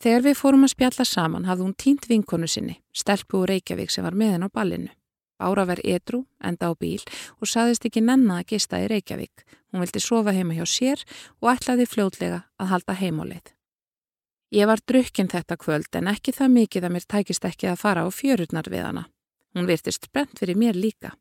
[0.00, 4.04] Þegar við fórum að spjalla saman hafði hún tínt vinkonu sinni, stelpu úr Reykjavík sem
[4.04, 4.92] var með henn á ballinu.
[5.36, 7.02] Bára var edru, enda á bíl
[7.40, 9.44] og saðist ekki nenna að gista í Reykjavík.
[9.72, 11.04] Hún vildi sofa heima hjá sér
[11.42, 13.55] og ætlaði fljótlega að halda heimáleið.
[14.56, 18.06] Ég var drukkinn þetta kvöld en ekki það mikið að mér tækist ekki að fara
[18.06, 19.02] á fjörurnar við hana.
[19.52, 21.12] Hún virtist brent fyrir mér líka.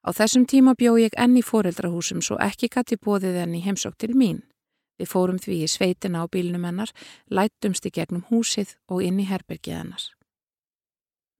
[0.00, 3.98] Á þessum tíma bjó ég enn í foreldrahúsum svo ekki gæti bóðið enn í heimsók
[4.00, 4.40] til mín.
[4.96, 6.92] Við fórum því í sveitina á bílnum hennar,
[7.28, 10.04] lætumst í gegnum húsið og inn í herbergið hennar.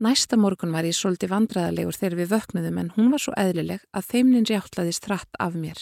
[0.01, 4.09] Næsta morgun var ég svolítið vandraðalegur þegar við vöknuðum en hún var svo eðlileg að
[4.13, 5.81] þeimnin rjáttlaðist hratt af mér.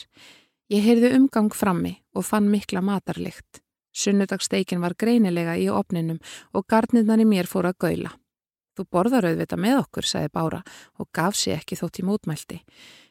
[0.70, 3.62] Ég heyrði umgang frammi og fann mikla matarlikt.
[3.98, 6.20] Sunnudagsteikin var greinilega í opninum
[6.54, 8.14] og gardnirnar í mér fór að gaula.
[8.78, 10.62] Þú borðar auðvita með okkur, sagði Bára
[11.02, 12.60] og gaf sér ekki þótt í mótmælti.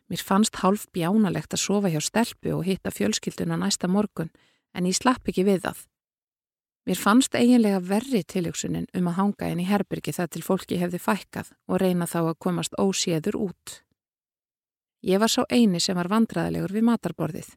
[0.08, 4.32] Mér fannst hálf bjánalegt að sofa hjá stelpu og hitta fjölskylduna næsta morgun
[4.72, 5.84] en ég slapp ekki við það.
[6.88, 11.02] Mér fannst eiginlega verri tiljóksunin um að hanga inn í herbyrgi það til fólki hefði
[11.04, 13.82] fækkað og reyna þá að komast óséður út.
[15.04, 17.50] Ég var sá eini sem var vandraðilegur við matarborðið.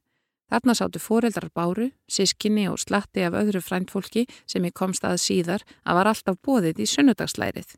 [0.51, 5.63] Þarna sáttu foreldrar báru, sískinni og slatti af öðru fræntfólki sem ég komst að síðar
[5.87, 7.77] að var alltaf bóðið í sunnudagslærið.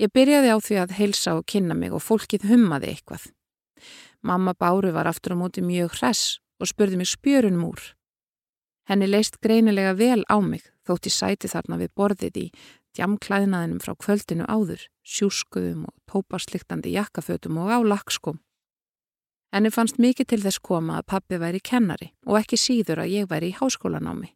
[0.00, 3.28] Ég byrjaði á því að heilsa og kynna mig og fólkið hummaði eitthvað.
[4.24, 7.82] Mamma báru var aftur á móti mjög hress og spurði mig spjörunum úr.
[8.88, 12.46] Henni leist greinilega vel á mig þótt ég sæti þarna við borðið í
[12.94, 18.40] djamklæðinaðinum frá kvöldinu áður, sjúskuðum og tóparsliktandi jakkafötum og á lakskum.
[19.54, 23.28] Henni fannst mikið til þess koma að pappi væri kennari og ekki síður að ég
[23.30, 24.32] væri í háskólanámi.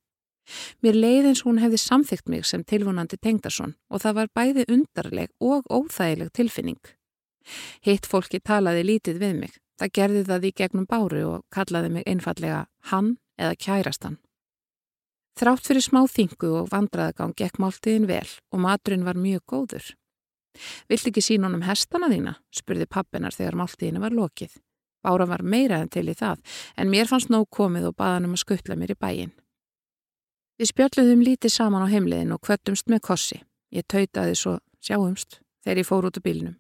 [0.79, 5.33] Mér leið eins hún hefði samþygt mig sem tilvonandi Tengdason og það var bæði undarleg
[5.43, 6.79] og óþægileg tilfinning.
[7.83, 9.59] Hitt fólki talaði lítið við mig.
[9.79, 14.19] Það gerði það í gegnum báru og kallaði mig einfallega hann eða kærastan.
[15.39, 19.91] Þrátt fyrir smá þingu og vandraðagang gekk máltiðin vel og maturinn var mjög góður.
[20.91, 22.39] Vilt ekki sín honum hestana þína?
[22.55, 24.57] spurði pappinar þegar máltiðinu var lokið.
[25.09, 26.43] Bára var meira en til í það,
[26.77, 29.31] en mér fannst nóg komið og baðan um að skuttla mér í bæin.
[30.61, 33.39] Við spjöldluðum lítið saman á heimliðin og kvöttumst með kossi.
[33.73, 36.57] Ég tautaði svo sjáumst þegar ég fór út úr bílnum.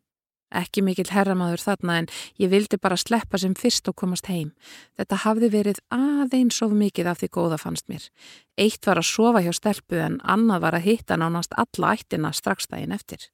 [0.48, 2.06] Ekki mikill herramaður þarna en
[2.40, 4.54] ég vildi bara sleppa sem fyrst og komast heim.
[4.96, 8.06] Þetta hafði verið aðeins of mikið af því góða fannst mér.
[8.56, 12.70] Eitt var að sofa hjá stelpu en annað var að hitta nánast alla ættina strax
[12.70, 13.28] daginn eftir.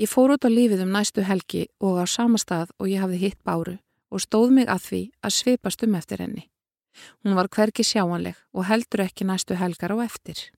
[0.00, 3.22] Ég fór út á lífið um næstu helgi og á sama stað og ég hafði
[3.28, 3.76] hitt báru
[4.10, 6.48] og stóð mig að því að svipast um eftir henni.
[7.22, 10.50] Hún var hverki sjáanleg og heldur ekki næstu helgar á eftir.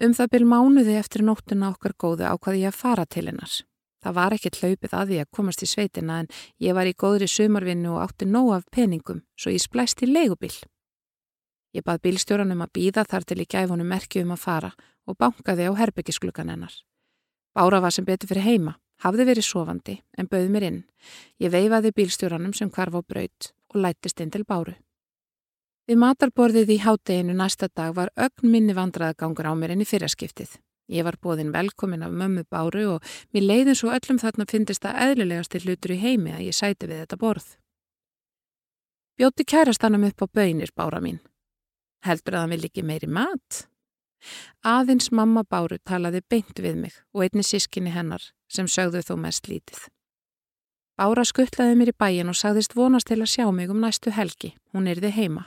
[0.00, 3.62] Um það byrj mánuði eftir nóttuna okkar góðu ákvaði ég að fara til hennars.
[4.00, 6.28] Það var ekkert hlaupið að því að komast í sveitina en
[6.62, 10.54] ég var í góðri sumarvinnu og átti nóg af peningum svo ég splæst í leigubil.
[11.76, 14.70] Ég bað bílstjóranum að býða þar til ég gæf honum merkju um að fara
[15.04, 16.72] og bankaði á herbyggisklukan hennar.
[17.52, 20.78] Bára var sem betur fyrir heima, hafði verið sofandi en bauð mér inn.
[21.40, 24.76] Ég veifaði bílstjóranum sem kvarf á braut og lættist inn til Báru.
[25.88, 30.52] Við matarborðið í hátteginu næsta dag var ögn minni vandraðagangur á mér enn í fyrraskiptið.
[30.90, 35.00] Ég var bóðin velkomin af mömmu báru og mér leiðin svo öllum þarna fyndist að
[35.06, 37.46] eðlilegasti hlutur í heimi að ég sæti við þetta borð.
[39.18, 41.20] Bjóti kærastanum upp á bönir bára mín.
[42.06, 43.64] Heldur að hann vil ekki meiri mat?
[44.66, 49.48] Aðins mamma báru talaði beint við mig og einni sískinni hennar sem sögðu þó mest
[49.48, 49.86] lítið.
[51.00, 54.52] Bára skuttlaði mér í bæin og sagðist vonast til að sjá mig um næstu helgi.
[54.74, 55.46] Hún erði heima.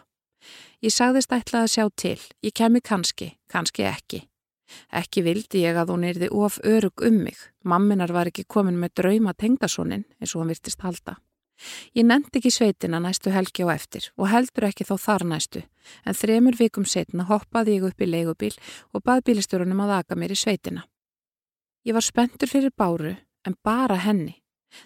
[0.82, 2.22] Ég sagðist ætlaði að sjá til.
[2.42, 4.24] Ég kemi kannski, kannski ekki.
[4.90, 7.38] Ekki vildi ég að hún erði of örug um mig.
[7.64, 11.20] Mamminar var ekki komin með drauma tengdasónin eins og hann virtist halda.
[11.94, 15.62] Ég nefndi ekki sveitina næstu helgi á eftir og heldur ekki þá þar næstu
[16.04, 18.56] en þremur vikum setna hoppaði ég upp í leigubíl
[18.92, 20.88] og bað bílistjórunum að aka mér í sveitina.
[21.84, 24.38] Ég var spenntur fyrir báru en bara henni.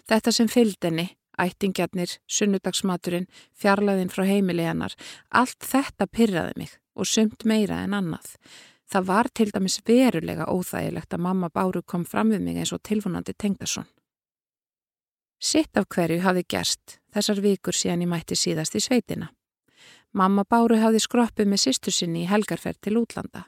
[0.08, 1.06] Þetta sem fylgd henni,
[1.38, 4.96] ættingjarnir, sunnudagsmaturinn, fjarlæðin frá heimili hennar,
[5.30, 8.34] allt þetta pyrraði mig og sumt meira en annað.
[8.88, 12.82] Það var til dæmis verulega óþægilegt að mamma Báru kom fram við mig eins og
[12.82, 13.86] tilvonandi Tengdason.
[15.38, 19.28] Sitt af hverju hafi gerst þessar vikur síðan ég mætti síðast í sveitina.
[20.12, 23.44] Mamma Báru hafi skroppið með sýstur sinni í helgarferð til útlanda.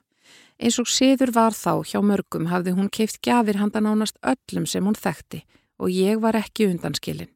[0.60, 4.84] Eins og síður var þá hjá mörgum hafði hún keift gafir handa nánast öllum sem
[4.84, 5.40] hún þekkti
[5.80, 7.30] og ég var ekki undanskilin.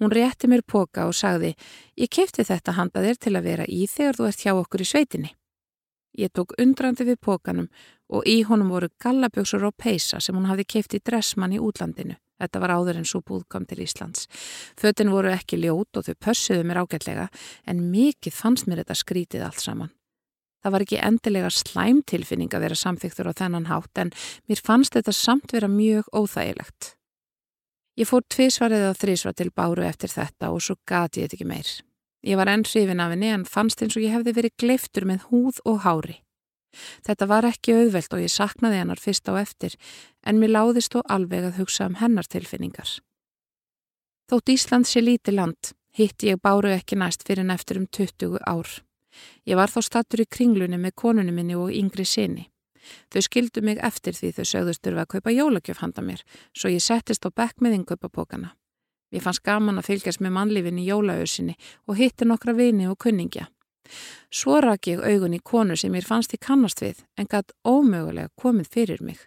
[0.00, 1.54] Hún rétti mér póka og sagði,
[1.96, 4.88] ég kefti þetta handa þér til að vera í þegar þú ert hjá okkur í
[4.90, 5.30] sveitinni.
[6.20, 7.68] Ég tók undrandi við pókanum
[8.12, 12.18] og í honum voru gallaböksur og peisa sem hún hafði keft í dressmann í útlandinu.
[12.40, 14.26] Þetta var áður en svo búð kom til Íslands.
[14.76, 17.28] Fötin voru ekki ljót og þau pössuðu mér ágætlega
[17.68, 19.92] en mikið fannst mér þetta skrítið allt saman.
[20.60, 24.12] Það var ekki endilega slæmtilfinning að vera samþyktur á þennan hátt en
[24.48, 26.94] mér fannst þetta samt vera mjög óþægilegt.
[28.00, 31.48] Ég fór tvísvarið að þrísvar til báru eftir þetta og svo gati ég þetta ekki
[31.48, 31.70] meir.
[32.24, 35.26] Ég var enn hrifin af henni en fannst eins og ég hefði verið gleiftur með
[35.30, 36.20] húð og hári.
[37.06, 39.74] Þetta var ekki auðvelt og ég saknaði hennar fyrst á eftir
[40.22, 43.00] en mér láðist þó alveg að hugsa um hennar tilfinningar.
[44.30, 48.38] Þótt Ísland sé lítið land hitti ég báru ekki næst fyrir en eftir um 20
[48.46, 48.68] ár.
[49.46, 52.48] Ég var þá stattur í kringlunni með konunni minni og yngri sinni.
[53.12, 56.24] Þau skildu mig eftir því þau sögðust þurfa að kaupa jólagjöf handa mér,
[56.56, 58.54] svo ég settist á bekk með innkaupapókana.
[59.10, 61.56] Ég fannst gaman að fylgjast með mannlífin í jólaauðsinni
[61.90, 63.48] og hitti nokkra vini og kunningja.
[64.30, 68.30] Svo rak ég augun í konu sem ég fannst í kannast við en gætt ómögulega
[68.38, 69.18] komið fyrir mig.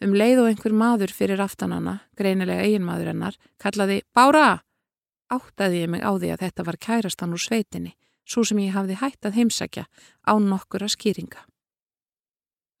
[0.00, 4.62] Um leið og einhver maður fyrir aftanana, greinilega eiginmaður hennar, kallaði Bára!
[5.34, 8.98] Áttaði ég mig á því að þetta var kærastan úr sveitinni, svo sem ég hafði
[9.00, 9.84] hætt að heimsækja
[10.24, 11.44] á nokkura skýringa.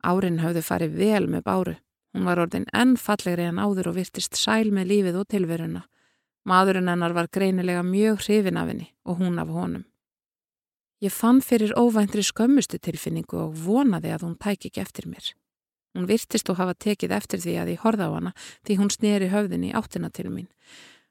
[0.04, 1.74] Árin hafði farið vel með báru.
[2.14, 5.82] Hún var orðin enn fallegri en áður og virtist sæl með lífið og tilveruna.
[6.44, 9.86] Maðurinn hennar var greinilega mjög hrifin af henni og hún af honum.
[11.02, 15.32] Ég fann fyrir óvæntri skömmustu tilfinningu og vonaði að hún tæk ekki eftir mér.
[15.94, 18.32] Hún virtist og hafa tekið eftir því að ég horða á hana
[18.66, 20.48] því hún sneri höfðin í áttina til mín.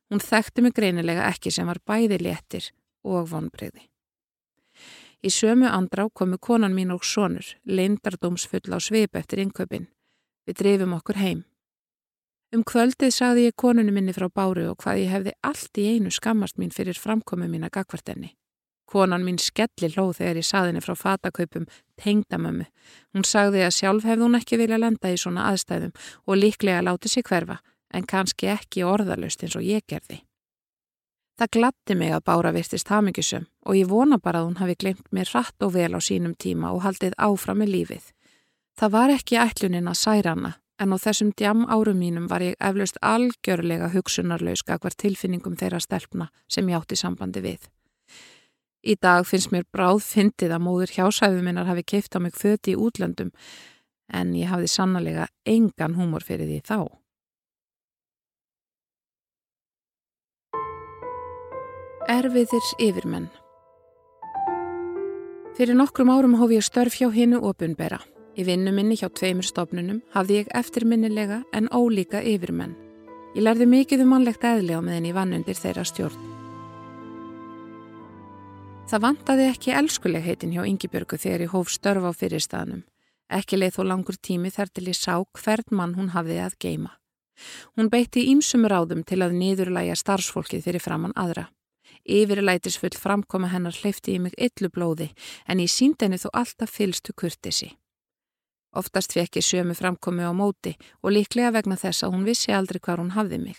[0.10, 2.72] Hún þekkti mig greinilega ekki sem var bæði léttir
[3.04, 3.89] og vonbreyði.
[5.24, 9.88] Í sömu andrá komu konan mín og sonur, leindardómsfull á svip eftir innköpin.
[10.44, 11.46] Við drefum okkur heim.
[12.54, 16.12] Um kvöldið sagði ég konunni minni frá báru og hvað ég hefði allt í einu
[16.12, 18.34] skammast mín fyrir framkomu mín að gagvartenni.
[18.86, 21.70] Konan mín skelli hlóð þegar ég saði henni frá fatakaupum
[22.04, 22.68] tengdamömmu.
[23.16, 25.96] Hún sagði að sjálf hefði hún ekki vilja lenda í svona aðstæðum
[26.28, 27.62] og líklega láti sig hverfa,
[27.96, 30.20] en kannski ekki orðalust eins og ég gerði.
[31.39, 35.08] Það glatti mig að Bára virtist hamingisum og ég vona bara að hún hafi glemt
[35.12, 38.04] mér rætt og vel á sínum tíma og haldið áfram með lífið.
[38.78, 42.58] Það var ekki ætlunin að særa hana en á þessum djam árum mínum var ég
[42.60, 47.65] eflaust algjörlega hugsunarlaus gagvar tilfinningum þeirra stelpna sem ég átti sambandi við.
[48.84, 52.74] Í dag finnst mér bráð fyndið að móður hjásæðu minnar hafi keift á mig föti
[52.74, 53.32] í útlöndum
[54.13, 56.80] en ég hafði sannlega engan húmor fyrir því þá.
[62.10, 63.30] Erfiðir yfirmenn
[65.56, 68.02] Fyrir nokkrum árum hófi ég störf hjá hinnu opunbera.
[68.36, 72.76] Í vinnu minni hjá tveimur stofnunum hafði ég eftirminnilega en ólíka yfirmenn.
[73.38, 76.28] Ég lærði mikið um mannlegt eðli á meðin ég vann undir þeirra stjórn.
[78.92, 82.84] Það vantaði ekki elskulegheitin hjá Yngibjörgu þegar ég hóf störf á fyrirstaðnum.
[83.32, 86.98] Ekki leið þó langur tími þar til ég sá hvern mann hún hafði að geima.
[87.80, 91.48] Hún beitti ímsum ráðum til að niðurlæja starfsfólkið fyrir framann aðra.
[92.04, 95.13] Yfirlætisfull framkoma hennar hleyfti í mig yllu blóði
[95.48, 97.70] en ég síndi henni þó alltaf fylstu kurtisi.
[98.76, 102.82] Oftast fekk ég sömu framkomi á móti og líklega vegna þess að hún vissi aldrei
[102.82, 103.58] hvar hún hafði mig.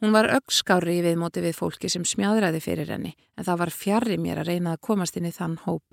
[0.00, 4.18] Hún var öggskári í viðmóti við fólki sem smjáðræði fyrir henni en það var fjarrri
[4.18, 5.84] mér að reyna að komast inn í þann hóp.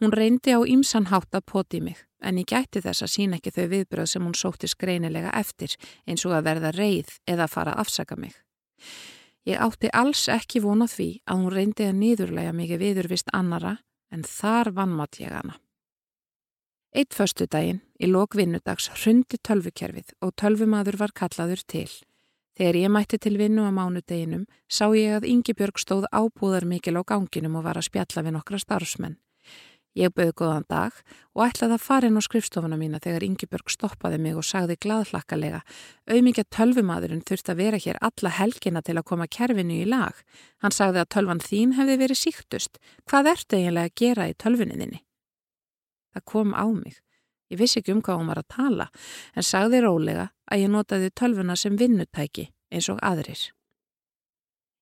[0.00, 3.52] Hún reyndi á ýmsan hátt að poti mig en ég gæti þess að sína ekki
[3.52, 5.74] þau viðbröð sem hún sótti skreinilega eftir
[6.06, 8.32] eins og að verða reið eða fara að afsaka mig.
[9.48, 13.76] Ég átti alls ekki vona því að hún reyndi að niðurlega mikið viðurvist annara
[14.14, 15.56] en þar vannmátt ég hana.
[16.92, 21.88] Eitt förstu daginn, í lok vinnudags, hrundi tölvukerfið og tölvumadur var kallaður til.
[22.52, 27.00] Þegar ég mætti til vinnu á mánudeginum sá ég að Ingi Björg stóð ábúðar mikil
[27.00, 29.16] á ganginum og var að spjalla við nokkra starfsmenn.
[29.92, 30.94] Ég bauði góðan dag
[31.36, 35.60] og ætlaði að fara inn á skrifstofuna mína þegar Ingeborg stoppaði mig og sagði gladhlakkalega
[36.08, 40.16] auðmingja tölvumadurinn þurfti að vera hér alla helgina til að koma kerfinu í lag.
[40.64, 42.80] Hann sagði að tölvan þín hefði verið síktust.
[43.04, 45.02] Hvað ertu eiginlega að gera í tölvuninni?
[46.16, 46.96] Það kom á mig.
[47.52, 48.86] Ég vissi ekki um hvað hún var að tala
[49.36, 53.50] en sagði rólega að ég notaði tölvuna sem vinnutæki eins og aðrir.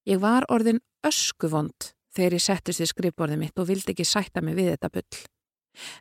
[0.06, 4.58] Ég var orðin öskuvond þegar ég settist í skrifborðið mitt og vildi ekki sætta mig
[4.58, 5.24] við þetta bull.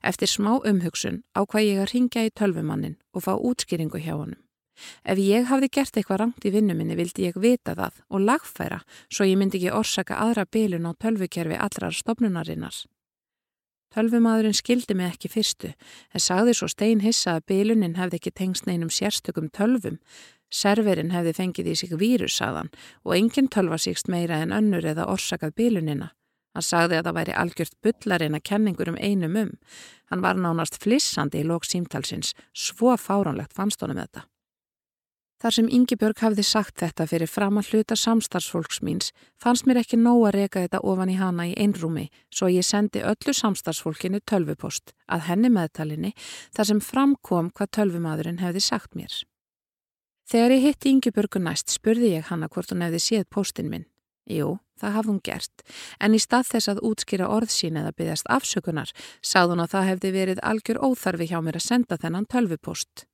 [0.01, 4.39] Eftir smá umhugsun ákvað ég að ringja í tölvumannin og fá útskýringu hjá honum.
[5.03, 8.79] Ef ég hafði gert eitthvað rangt í vinnu minni vildi ég vita það og lagfæra
[9.11, 12.85] svo ég myndi ekki orsaka aðra bylun á tölvukerfi allrar stopnunarinnar.
[13.89, 15.71] Tölvumadurinn skildi mig ekki fyrstu
[16.13, 19.97] en sagði svo stein hissa að bylunin hefði ekki tengst neinum sérstökum tölvum
[20.49, 22.71] Serverinn hefði fengið í sig vírusaðan
[23.05, 26.09] og enginn tölva síkst meira en önnur eða orsakað bílunina.
[26.57, 29.53] Hann sagði að það væri algjört bullarinn að kenningur um einum um.
[30.09, 34.25] Hann var nánast flissandi í lók símtalsins, svo fáránlegt fannst honum þetta.
[35.39, 39.95] Þar sem Yngibjörg hafði sagt þetta fyrir fram að hluta samstarfsfólks míns fannst mér ekki
[39.95, 44.91] nóg að reyka þetta ofan í hana í einrúmi svo ég sendi öllu samstarfsfólkinu tölvupost
[45.07, 46.11] að henni meðtalinni
[46.51, 49.15] þar sem framkom hvað tölvumadurinn hefði sagt mér.
[50.29, 53.87] Þegar ég hitti Yngibjörgu næst spurði ég hanna hvort hún hefði séð postin minn.
[54.29, 55.63] Jú, það hafði hún gert,
[55.97, 58.91] en í stað þess að útskýra orð sín eða byggjast afsökunar,
[59.25, 63.07] sáð hún að það hefði verið algjör óþarfi hjá mér að senda þennan tölvupost.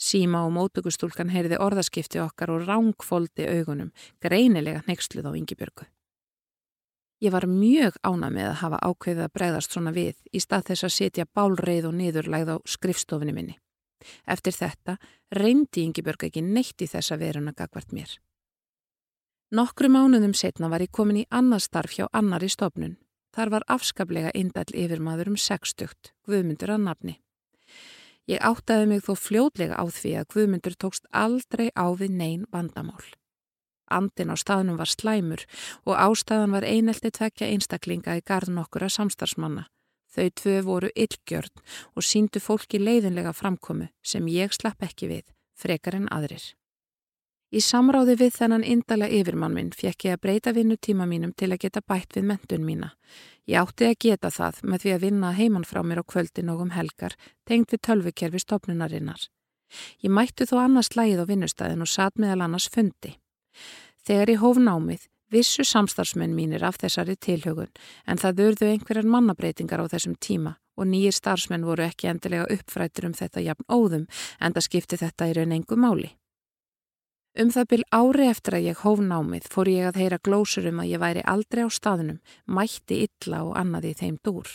[0.00, 3.92] Síma og mótugustúlkan heyrði orðaskipti okkar og rángfóldi augunum,
[4.24, 5.84] greinilega nexluð á Yngibjörgu.
[7.20, 10.88] Ég var mjög ána með að hafa ákveðið að bregðast svona við í stað þess
[10.88, 13.58] að setja bálreið og niðurlægð á skrifstofinni minni.
[14.26, 14.96] Eftir þetta
[15.34, 18.18] reyndi Yngibjörg ekki neitt í þessa veruna gagvart mér.
[19.54, 22.96] Nokkru mánuðum setna var ég komin í annað starf hjá annari stofnun.
[23.34, 27.14] Þar var afskaplega indall yfirmaður um sextugt, Guðmundur að nafni.
[28.30, 33.04] Ég áttaði mig þó fljóðlega á því að Guðmundur tókst aldrei á við neyn vandamál.
[33.90, 35.44] Andin á staðnum var slæmur
[35.84, 39.68] og ástæðan var einelti tvekja einstaklinga í garðun okkur að samstarfsmanna
[40.14, 41.62] Þau tvö voru illgjörn
[41.94, 45.24] og síndu fólki leiðinlega framkomu sem ég slapp ekki við,
[45.58, 46.52] frekar en aðrir.
[47.54, 51.60] Í samráði við þennan indala yfirmann minn fekk ég að breyta vinnutíma mínum til að
[51.62, 52.88] geta bætt við mentun mína.
[53.46, 56.64] Ég átti að geta það með því að vinna heimann frá mér á kvöldin og
[56.64, 57.14] um helgar,
[57.46, 59.28] tengt við tölvukerfi stopnunarinnar.
[60.02, 63.14] Ég mættu þó annars slægið á vinnustæðin og satt meðal annars fundi.
[64.02, 67.72] Þegar ég hóf námið Vissu samstarfsmenn mínir af þessari tilhögun
[68.06, 73.08] en það vörðu einhverjar mannabreitingar á þessum tíma og nýjir starfsmenn voru ekki endilega uppfrættur
[73.08, 74.04] um þetta jafn óðum
[74.40, 76.12] en það skipti þetta í raun engu máli.
[77.34, 80.78] Um það byl ári eftir að ég hóf námið fór ég að heyra glósur um
[80.84, 84.52] að ég væri aldrei á staðunum, mætti illa og annað í þeim dúr.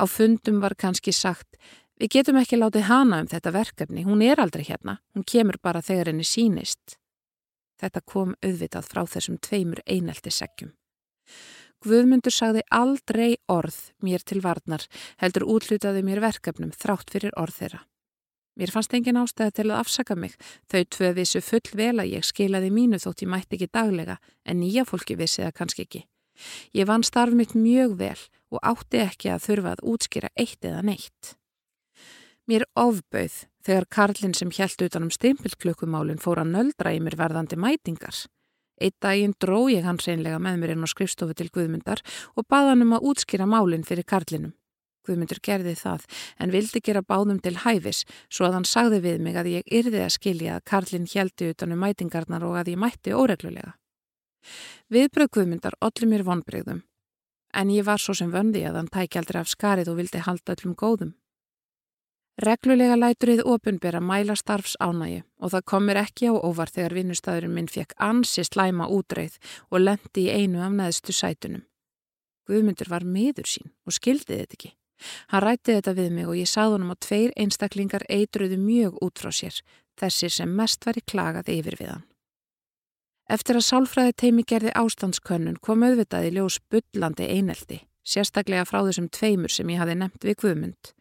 [0.00, 1.58] Á fundum var kannski sagt,
[2.00, 5.84] við getum ekki látið hana um þetta verkefni, hún er aldrei hérna, hún kemur bara
[5.84, 6.96] þegar henni sínist.
[7.80, 10.74] Þetta kom auðvitað frá þessum tveimur einelti seggjum.
[11.80, 14.84] Guðmundur sagði aldrei orð mér til varnar,
[15.22, 17.80] heldur útlutaði mér verkefnum þrátt fyrir orð þeirra.
[18.60, 20.34] Mér fannst engin ástæði til að afsaka mig,
[20.68, 24.60] þau tvö vissu full vel að ég skilaði mínu þótt ég mætti ekki daglega, en
[24.60, 26.02] nýja fólki vissi það kannski ekki.
[26.76, 28.18] Ég vann starf mitt mjög vel
[28.52, 31.34] og átti ekki að þurfa að útskýra eitt eða neitt.
[32.44, 38.26] Mér ofbauð þegar Karlinn sem hjælt utanum stimpilklukkumálinn fór að nöldra í mér verðandi mætingar.
[38.80, 42.00] Eitt daginn dró ég hans reynlega með mér inn á skrifstofu til Guðmyndar
[42.34, 44.54] og baða hann um að útskýra málinn fyrir Karlinnum.
[45.04, 46.04] Guðmyndur gerði það
[46.40, 50.04] en vildi gera báðum til hæfis svo að hann sagði við mig að ég yrði
[50.04, 53.74] að skilja að Karlinn hjælti utanum mætingarnar og að ég mætti óreglulega.
[54.92, 56.84] Viðbröð Guðmyndar olli mér vonbreyðum
[57.52, 60.54] en ég var svo sem vöndi að hann tækja aldrei af skarið og vildi halda
[60.54, 61.14] öllum góðum.
[62.40, 67.66] Reglulega læturið opunbera mæla starfs ánægi og það komir ekki á óvar þegar vinnustæðurinn minn
[67.68, 69.34] fekk ansi slæma útreið
[69.68, 71.66] og lendi í einu af neðstu sætunum.
[72.48, 74.70] Guðmundur var miður sín og skildi þetta ekki.
[75.28, 79.20] Hann rætti þetta við mig og ég sað honum að tveir einstaklingar eitruðu mjög út
[79.20, 79.58] frá sér,
[80.00, 82.06] þessir sem mest væri klagað yfir við hann.
[83.28, 89.52] Eftir að sálfræði teimi gerði ástandskönnun kom auðvitaði ljós byllandi eineldi, sérstaklega frá þessum tveimur
[89.52, 90.94] sem ég hafi nefnt við Guðmund.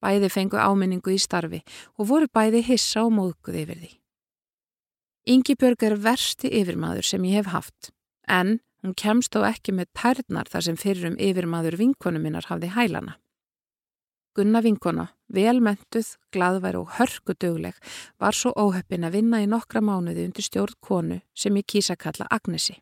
[0.00, 1.60] Bæði fengu áminningu í starfi
[1.98, 3.90] og voru bæði hissa og móðguð yfir því.
[5.30, 7.90] Ingi Björg er versti yfirmaður sem ég hef haft,
[8.26, 12.72] en hún kemst þó ekki með tærnar þar sem fyrir um yfirmaður vinkonu minnar hafði
[12.72, 13.18] hælana.
[14.34, 17.74] Gunna vinkona, velmentuð, gladvær og hörkudugleg,
[18.22, 22.28] var svo óheppin að vinna í nokkra mánuði undir stjórn konu sem ég kýsa kalla
[22.30, 22.78] Agnesi.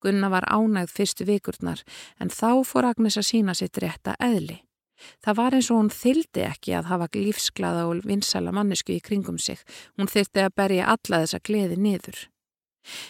[0.00, 1.82] Gunna var ánægð fyrstu vikurnar
[2.20, 4.60] en þá fór Agnes að sína sitt rétta eðli.
[5.24, 9.38] Það var eins og hún þyldi ekki að hafa lífsglada og vinsala mannesku í kringum
[9.38, 9.60] sig.
[9.96, 12.24] Hún þyrti að berja alla þessa gleði niður.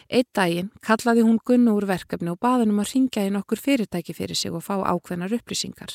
[0.09, 4.17] Eitt daginn kallaði hún Gunnu úr verkefni og baði um að ringja inn okkur fyrirtæki
[4.17, 5.93] fyrir sig og fá ákveðnar upplýsingar.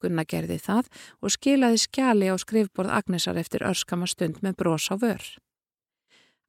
[0.00, 4.96] Gunna gerði það og skilaði skjali á skrifborð Agnesar eftir örskama stund með bros á
[5.00, 5.24] vör.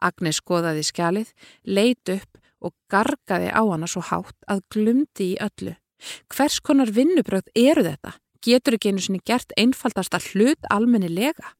[0.03, 1.31] Agnes skoðaði skjalið,
[1.63, 5.75] leit upp og gargaði á hana svo hátt að glumdi í öllu.
[6.31, 8.15] Hvers konar vinnubröð eru þetta?
[8.45, 11.53] Getur ekki einu sinni gert einfaldasta hlut almennilega.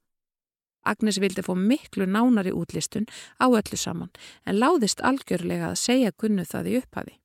[0.85, 3.07] Agnes vildi fá miklu nánari útlistun
[3.41, 4.11] á öllu saman
[4.45, 7.15] en láðist algjörlega að segja Gunnu það í upphafi.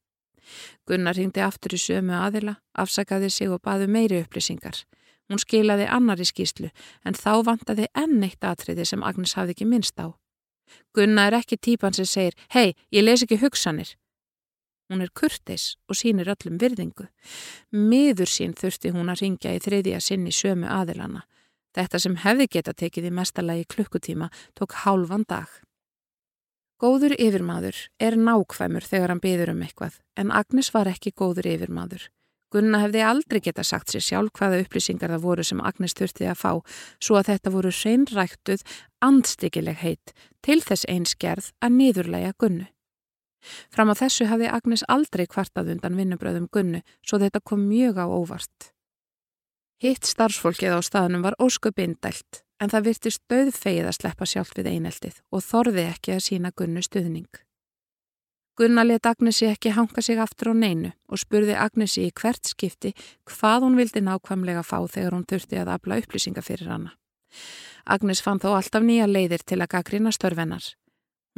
[0.88, 4.80] Gunnar hingdi aftur í sömu aðila, afsakaði sig og baði meiri upplýsingar.
[5.30, 6.72] Hún skilaði annari skýslu
[7.06, 10.10] en þá vantaði enn eitt atriði sem Agnes hafði ekki minnst á.
[10.94, 13.94] Gunna er ekki típan sem segir, hei, ég les ekki hugsanir.
[14.90, 17.06] Hún er kurtis og sínir öllum virðingu.
[17.70, 21.22] Miður sín þurfti hún að ringja í þriðja sinn í sömu aðilana.
[21.78, 25.50] Þetta sem hefði geta tekið í mestalagi klukkutíma tók hálfan dag.
[26.80, 32.08] Góður yfirmaður er nákvæmur þegar hann byður um eitthvað, en Agnes var ekki góður yfirmaður.
[32.50, 36.40] Gunna hefði aldrei geta sagt sér sjálf hvaða upplýsingar það voru sem Agnes þurfti að
[36.40, 36.52] fá,
[36.98, 38.64] svo að þetta voru seinræktuð,
[39.06, 42.66] andstikileg heit til þess einskerð að niðurlæga Gunnu.
[43.72, 48.06] Fram á þessu hafði Agnes aldrei kvartað undan vinnubröðum Gunnu, svo þetta kom mjög á
[48.06, 48.72] óvart.
[49.80, 54.74] Hitt starfsfólkið á staðnum var ósköp indælt, en það virtist döðfeið að sleppa sjálf við
[54.74, 57.30] eineltið og þorði ekki að sína Gunnu stuðning.
[58.60, 62.90] Gunna let Agnesi ekki hanga sig aftur á neinu og spurði Agnesi í hvert skipti
[63.24, 66.92] hvað hún vildi nákvæmlega fá þegar hún þurfti að afla upplýsinga fyrir hana.
[67.88, 70.74] Agnes fann þó alltaf nýja leiðir til að gaggrina störfennar.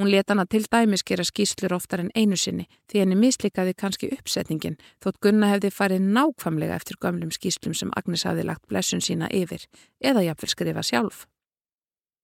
[0.00, 4.08] Hún let hana til dæmis gera skýslur oftar en einu sinni því henni mislikaði kannski
[4.16, 9.28] uppsetningin þótt Gunna hefði farið nákvæmlega eftir gömlum skýslum sem Agnes hafi lagt blessun sína
[9.28, 9.66] yfir
[10.00, 11.26] eða jafnvel skrifa sjálf.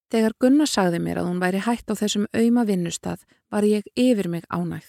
[0.08, 4.30] Þegar Gunna sagði mér að hún væri hætt á þessum auðma vinnustad var ég yfir
[4.32, 4.88] mig ánægð.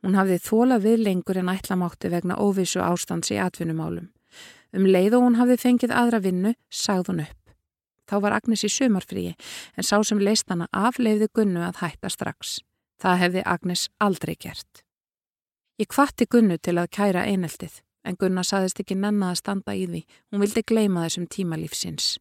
[0.00, 4.08] Hún hafði þóla við lengur en ætlamátti vegna óvissu ástands í atvinnumálum.
[4.72, 7.43] Um leið og hún hafði fengið aðra vinnu, sagði hún upp.
[8.10, 9.34] Þá var Agnes í sumarfríi
[9.76, 12.58] en sá sem leist hana afleiði Gunnu að hætta strax.
[13.00, 14.84] Það hefði Agnes aldrei gert.
[15.80, 19.86] Ég kvatti Gunnu til að kæra eineltið en Gunna saðist ekki nenna að standa í
[19.88, 20.04] því.
[20.30, 22.14] Hún vildi gleima þessum tímalífsins.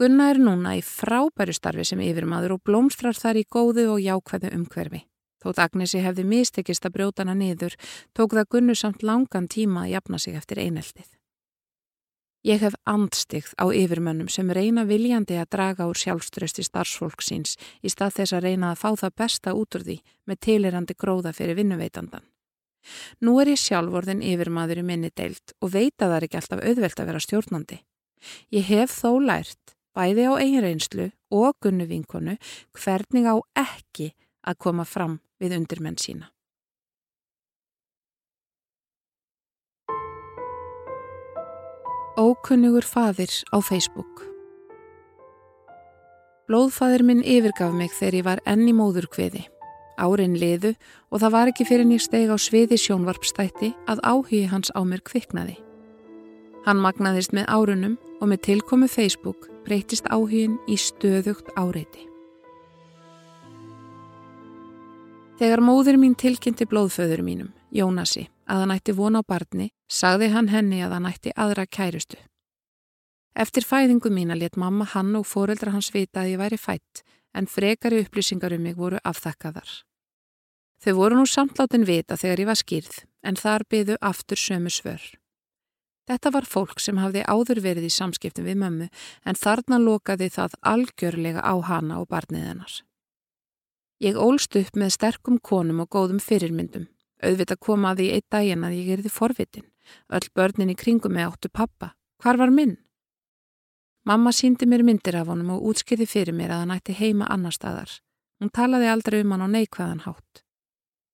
[0.00, 4.54] Gunna er núna í frábæru starfi sem yfirmaður og blómstrar þar í góðu og jákvæðu
[4.56, 5.04] umhverfi.
[5.42, 7.76] Þótt Agnesi hefði mistekist að brjóta hana niður,
[8.16, 11.10] tók það Gunnu samt langan tíma að jafna sig eftir eineltið.
[12.42, 17.54] Ég hef andstigð á yfirmönnum sem reyna viljandi að draga úr sjálfströsti starfsfólk síns
[17.86, 21.32] í stað þess að reyna að fá það besta út úr því með tilirandi gróða
[21.36, 22.26] fyrir vinnuveitandan.
[23.22, 26.98] Nú er ég sjálf orðin yfirmaður í minni deilt og veita þar ekki alltaf auðvelt
[26.98, 27.78] að vera stjórnandi.
[28.50, 32.34] Ég hef þó lært bæði á einreinslu og gunnu vinkonu
[32.74, 34.12] hvernig á ekki
[34.42, 36.32] að koma fram við undirmenn sína.
[42.16, 44.20] Ókunnugur fadir á Facebook
[46.44, 49.46] Blóðfadir minn yfirgaf mig þegar ég var enn í móðurkviði.
[49.96, 50.74] Árin liðu
[51.08, 55.00] og það var ekki fyrir nýr steg á sviði sjónvarpstætti að áhugi hans á mér
[55.08, 55.56] kviknaði.
[56.68, 62.04] Hann magnaðist með árunum og með tilkomu Facebook breytist áhugin í stöðugt áreiti.
[65.40, 70.50] Þegar móður mín tilkynnti blóðföður mínum, Jónasi, að hann ætti vona á barni, sagði hann
[70.52, 72.18] henni að hann ætti aðra kærustu.
[73.34, 77.02] Eftir fæðingu mín að let mamma hann og foreldra hans vita að ég væri fætt,
[77.32, 79.70] en frekari upplýsingar um mig voru afþakkaðar.
[80.82, 85.02] Þau voru nú samtláttinn vita þegar ég var skýrð, en þar byðu aftur sömu svör.
[86.10, 88.88] Þetta var fólk sem hafði áður verið í samskiptum við mömmu
[89.24, 92.74] en þarna lokaði það algjörlega á hana og barnið hennar.
[94.02, 96.88] Ég ólst upp með sterkum konum og góðum fyrirmyndum.
[97.22, 99.66] Auðvitað komaði í eitt daginn að ég erði forvitin.
[100.10, 101.92] Öll börnin í kringum með áttu pappa.
[102.22, 102.76] Hvar var minn?
[104.04, 107.54] Mamma síndi mér myndir af honum og útskriði fyrir mér að hann ætti heima annar
[107.54, 107.90] staðar.
[108.42, 110.42] Hún talaði aldrei um hann á neikvæðan hátt.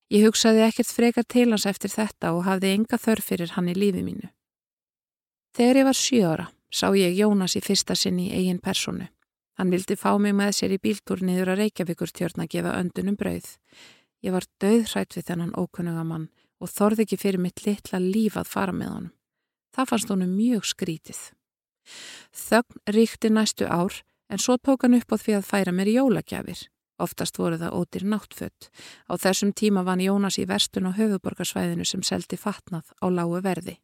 [0.09, 3.77] Ég hugsaði ekkert frekar til hans eftir þetta og hafði enga þörf fyrir hann í
[3.77, 4.31] lífi mínu.
[5.53, 9.09] Þegar ég var sjóra sá ég Jónas í fyrsta sinn í eigin personu.
[9.59, 13.17] Hann vildi fá mig með sér í bíltúr niður að Reykjavíkur tjörn að gefa öndunum
[13.19, 13.49] brauð.
[14.25, 18.51] Ég var döðhrætt við þennan ókunnuga mann og þorði ekki fyrir mitt litla líf að
[18.51, 19.13] fara með honum.
[19.75, 21.21] Það fannst honum mjög skrítið.
[22.35, 26.67] Þögn ríkti næstu ár en svo tók hann upp á því að færa mér jólagjafir.
[26.99, 28.71] Oftast voru það ótir náttfött.
[29.07, 33.79] Á þessum tíma vann Jónas í verstun á höfuborgarsvæðinu sem seldi fatnað á lágu verði.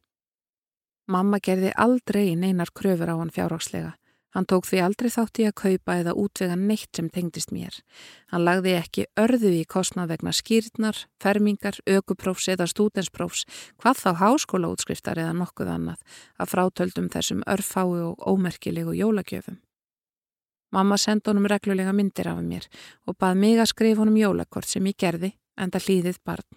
[1.07, 3.95] Mamma gerði aldrei neinar kröfur á hann fjárhagslega.
[4.35, 7.77] Hann tók því aldrei þátt í að kaupa eða útvega neitt sem tengdist mér.
[8.33, 13.45] Hann lagði ekki örðu í kostnað vegna skýrnar, fermingar, ökuprófs eða stúdensprófs,
[13.79, 16.03] hvað þá háskóla útskriftar eða nokkuð annað,
[16.35, 19.61] að frátöldum þessum örfái og ómerkilegu jólagjöfum.
[20.75, 22.67] Mamma sendi honum reglulega myndir af mér
[23.07, 26.47] og bað mig að skrifa honum jólakort sem ég gerði, enda hlýðið barn.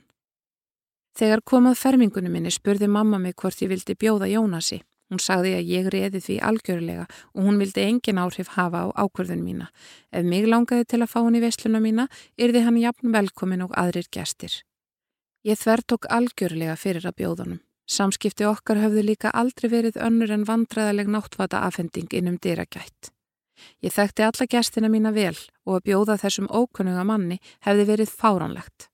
[1.18, 4.81] Þegar komað fermingunum minni spurði mamma mig hvort ég vildi bjóða Jónasi.
[5.09, 9.45] Hún sagði að ég reði því algjörlega og hún vildi engin áhrif hafa á ákvörðun
[9.45, 9.71] mína.
[10.13, 13.73] Ef mig langaði til að fá hann í vesluna mína, yrði hann jafn velkomin og
[13.73, 14.53] aðrir gestir.
[15.49, 17.61] Ég þvertók algjörlega fyrir að bjóðunum.
[17.89, 23.15] Samskipti okkar höfðu líka aldrei verið önnur en vandræðaleg náttvata afhending innum dyragætt.
[23.81, 28.91] Ég þekkti alla gestina mína vel og að bjóða þessum ókunnuga manni hefði verið fáránlegt.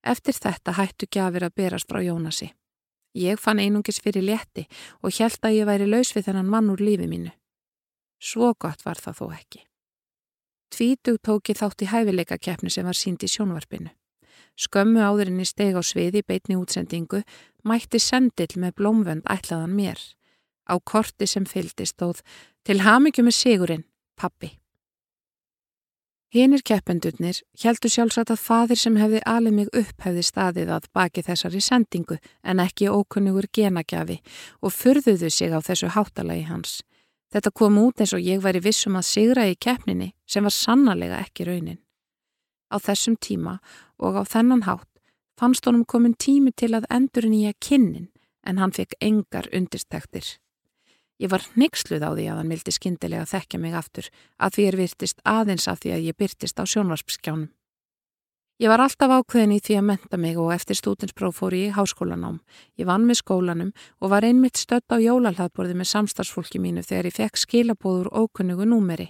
[0.00, 2.54] Eftir þetta hættu gjafir að berast frá Jónasi.
[3.14, 4.66] Ég fann einungis fyrir létti
[5.02, 7.32] og hjælt að ég væri laus við þennan mann úr lífi mínu.
[8.20, 9.64] Svo gott var það þó ekki.
[10.70, 13.90] Tvítug tóki þátt í hæfileika keppni sem var sínd í sjónvarpinu.
[14.60, 17.24] Skömmu áðurinn í steg á sviði beitni útsendingu
[17.66, 19.98] mætti sendill með blómvönd ætlaðan mér.
[20.70, 22.22] Á korti sem fyldi stóð
[22.62, 24.59] til hamingju með sigurinn, pappi.
[26.30, 31.24] Hinnir keppendurnir heldu sjálfsagt að fadir sem hefði alið mig upp hefði staðið að baki
[31.26, 34.20] þessari sendingu en ekki ókunnugur genagjafi
[34.62, 36.76] og furðuðu sig á þessu háttalagi hans.
[37.34, 41.18] Þetta kom út eins og ég væri vissum að sigra í keppninni sem var sannarlega
[41.18, 41.82] ekki raunin.
[42.70, 43.58] Á þessum tíma
[43.98, 45.02] og á þennan hátt
[45.34, 48.06] fannst honum komin tími til að endur nýja kinnin
[48.46, 50.38] en hann fekk engar undirstektir.
[51.20, 54.06] Ég var neyksluð á því að hann vildi skindilega þekkja mig aftur
[54.40, 57.50] að því er virtist aðeins af því að ég byrtist á sjónvarpskjánum.
[58.60, 61.76] Ég var alltaf ákveðin í því að menta mig og eftir stútinspróf fór ég í
[61.76, 62.42] háskólanám.
[62.76, 67.16] Ég vann með skólanum og var einmitt stött á jólalhaðborði með samstarfsfólki mínu þegar ég
[67.16, 69.08] fekk skilabóður ókunnugu númeri.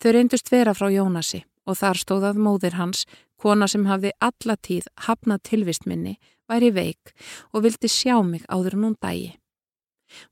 [0.00, 3.04] Þau reyndust vera frá Jónasi og þar stóðað móðir hans,
[3.40, 6.18] kona sem hafði alla tíð hafnað tilvist minni,
[6.48, 7.16] væri veik
[7.52, 9.36] og vildi sjá mig áður nún dægi.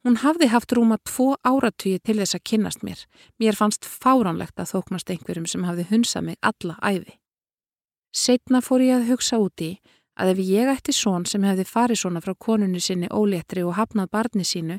[0.04, 3.02] Hún hafði haft rúma tvo áratugi til þess að kynnast mér.
[3.40, 7.18] Mér fannst fáránlegt að þóknast einhverjum sem hafði hunsað mig alla æfi.
[8.16, 9.76] Setna fór ég að hugsa úti
[10.16, 14.12] að ef ég ætti són sem hefði farið svona frá konunni sinni óléttri og hafnað
[14.16, 14.78] barni sínu,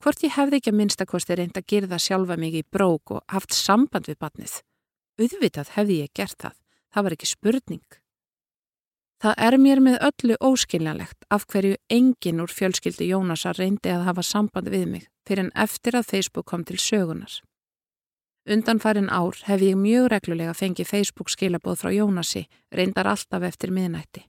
[0.00, 3.52] hvort ég hefði ekki að minnstakosti reynd að gerða sjálfa mig í brók og haft
[3.52, 4.54] samband við barnið.
[5.20, 6.56] Uðvitað hefði ég gert það.
[6.90, 7.99] Það var ekki spurning.
[9.20, 14.24] Það er mér með öllu óskiljanlegt af hverju engin úr fjölskyldi Jónasar reyndi að hafa
[14.24, 17.34] samband við mig fyrir en eftir að Facebook kom til sögunar.
[18.48, 24.24] Undanfærin ár hef ég mjög reglulega fengið Facebook skilabóð frá Jónasi, reyndar alltaf eftir miðnætti.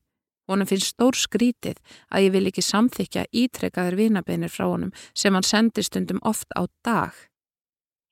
[0.51, 1.79] Honum finnst stór skrítið
[2.11, 6.67] að ég vil ekki samþykja ítrekkaður vinabeinir frá honum sem hann sendir stundum oft á
[6.83, 7.15] dag.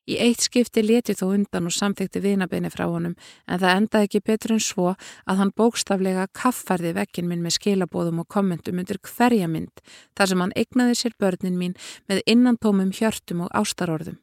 [0.09, 3.13] Í eitt skipti leti þó undan og samþykti vinabeini frá honum
[3.45, 4.93] en það endaði ekki betur en svo
[5.29, 9.83] að hann bókstaflega kaffarði vekkin minn með skilabóðum og kommentum undir hverja mynd
[10.17, 11.75] þar sem hann egnaði sér börnin mín
[12.09, 14.17] með innantómum hjörtum og ástarorðum.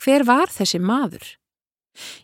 [0.00, 1.34] Hver var þessi maður?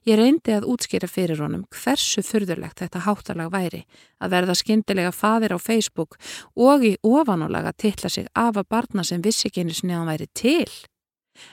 [0.09, 3.83] Ég reyndi að útskýra fyrir honum hversu fyrðurlegt þetta háttalag væri
[4.21, 6.17] að verða skindilega fadir á Facebook
[6.57, 10.69] og í ofanálaga tilla sig af að barna sem vissi einu sniðan væri til.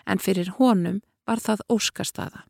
[0.08, 1.00] En fyrir honum
[1.30, 2.46] var það óskastaða.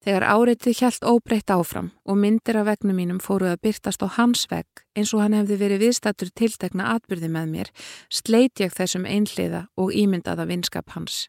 [0.00, 4.46] Þegar áreitið hjælt óbreytt áfram og myndir af vegnum mínum fóruð að byrtast á hans
[4.48, 7.72] vegg eins og hann hefði verið viðstattur tiltekna atbyrði með mér,
[8.08, 11.26] sleit ég þessum einhliða og ímyndaða vinskap hans.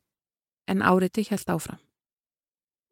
[0.72, 1.82] En áreitið hjælt áfram.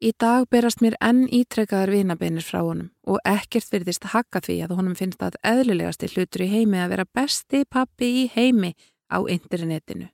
[0.00, 4.76] Í dag berast mér enn ítrekkaðar vinabeinir frá honum og ekkert virðist hakka því að
[4.78, 8.74] honum finnst að eðlulegasti hlutur í heimi að vera besti pappi í heimi
[9.12, 10.08] á internetinu.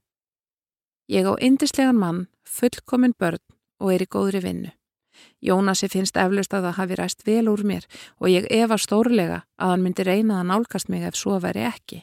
[1.06, 3.42] Ég á indislegan mann, fullkominn börn
[3.82, 4.72] og er í góðri vinnu.
[5.44, 7.86] Jónasi finnst eflust að það hafi ræst vel úr mér
[8.20, 12.02] og ég efa stórlega að hann myndi reyna að nálgast mig ef svo veri ekki.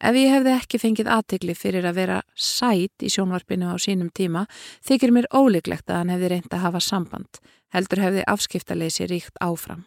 [0.00, 4.46] Ef ég hefði ekki fengið aðtegli fyrir að vera sætt í sjónvarpinu á sínum tíma,
[4.86, 7.40] þykir mér óleiklegt að hann hefði reynd að hafa samband,
[7.74, 9.84] heldur hefði afskiptaleysi ríkt áfram.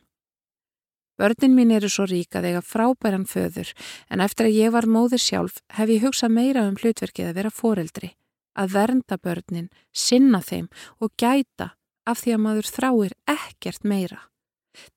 [1.18, 3.74] Börnin mín eru svo rík að eiga frábæran föður,
[4.10, 7.54] en eftir að ég var móður sjálf hef ég hugsað meira um hlutverkið að vera
[7.54, 8.16] foreldri
[8.56, 10.68] að vernda börnin, sinna þeim
[10.99, 11.74] og gæta
[12.06, 14.22] af því að maður þráir ekkert meira.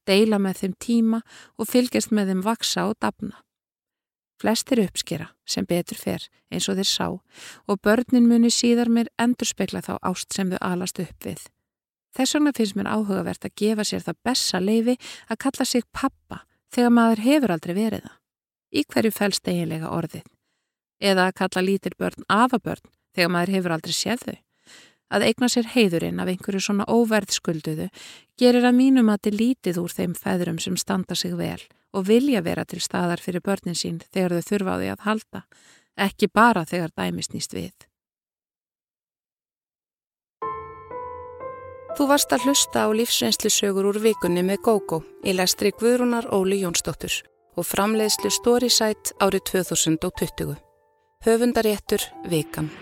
[0.06, 1.20] Deila með þeim tíma
[1.58, 3.40] og fylgjast með þeim vaksa og dafna.
[4.40, 9.48] Flestir uppskera sem betur fer eins og þeir sá og börnin muni síðar mér endur
[9.48, 11.40] spekla þá ást sem þau alast upp við.
[12.14, 14.98] Þess vegna finnst mér áhugavert að gefa sér það bessa leifi
[15.30, 16.44] að kalla sig pappa
[16.74, 18.18] þegar maður hefur aldrei verið það.
[18.74, 20.26] Í hverju fælst eiginlega orðið?
[21.02, 24.36] Eða að kalla lítir börn afabörn þegar maður hefur aldrei séð þau.
[25.14, 27.88] Að eigna sér heiðurinn af einhverju svona óverðskulduðu
[28.40, 31.60] gerir að mínum að til lítið úr þeim feðurum sem standa sig vel
[31.94, 35.42] og vilja vera til staðar fyrir börnin sín þegar þau þurfa á því að halda,
[36.08, 37.74] ekki bara þegar dæmis nýst við.
[41.94, 47.20] Þú varst að hlusta á lífsreynslusögur úr vikunni með GóGó í lestri Guðrúnar Óli Jónsdóttur
[47.54, 50.58] og framleiðslu Storysight árið 2020.
[51.22, 52.72] Höfundaréttur Vikan.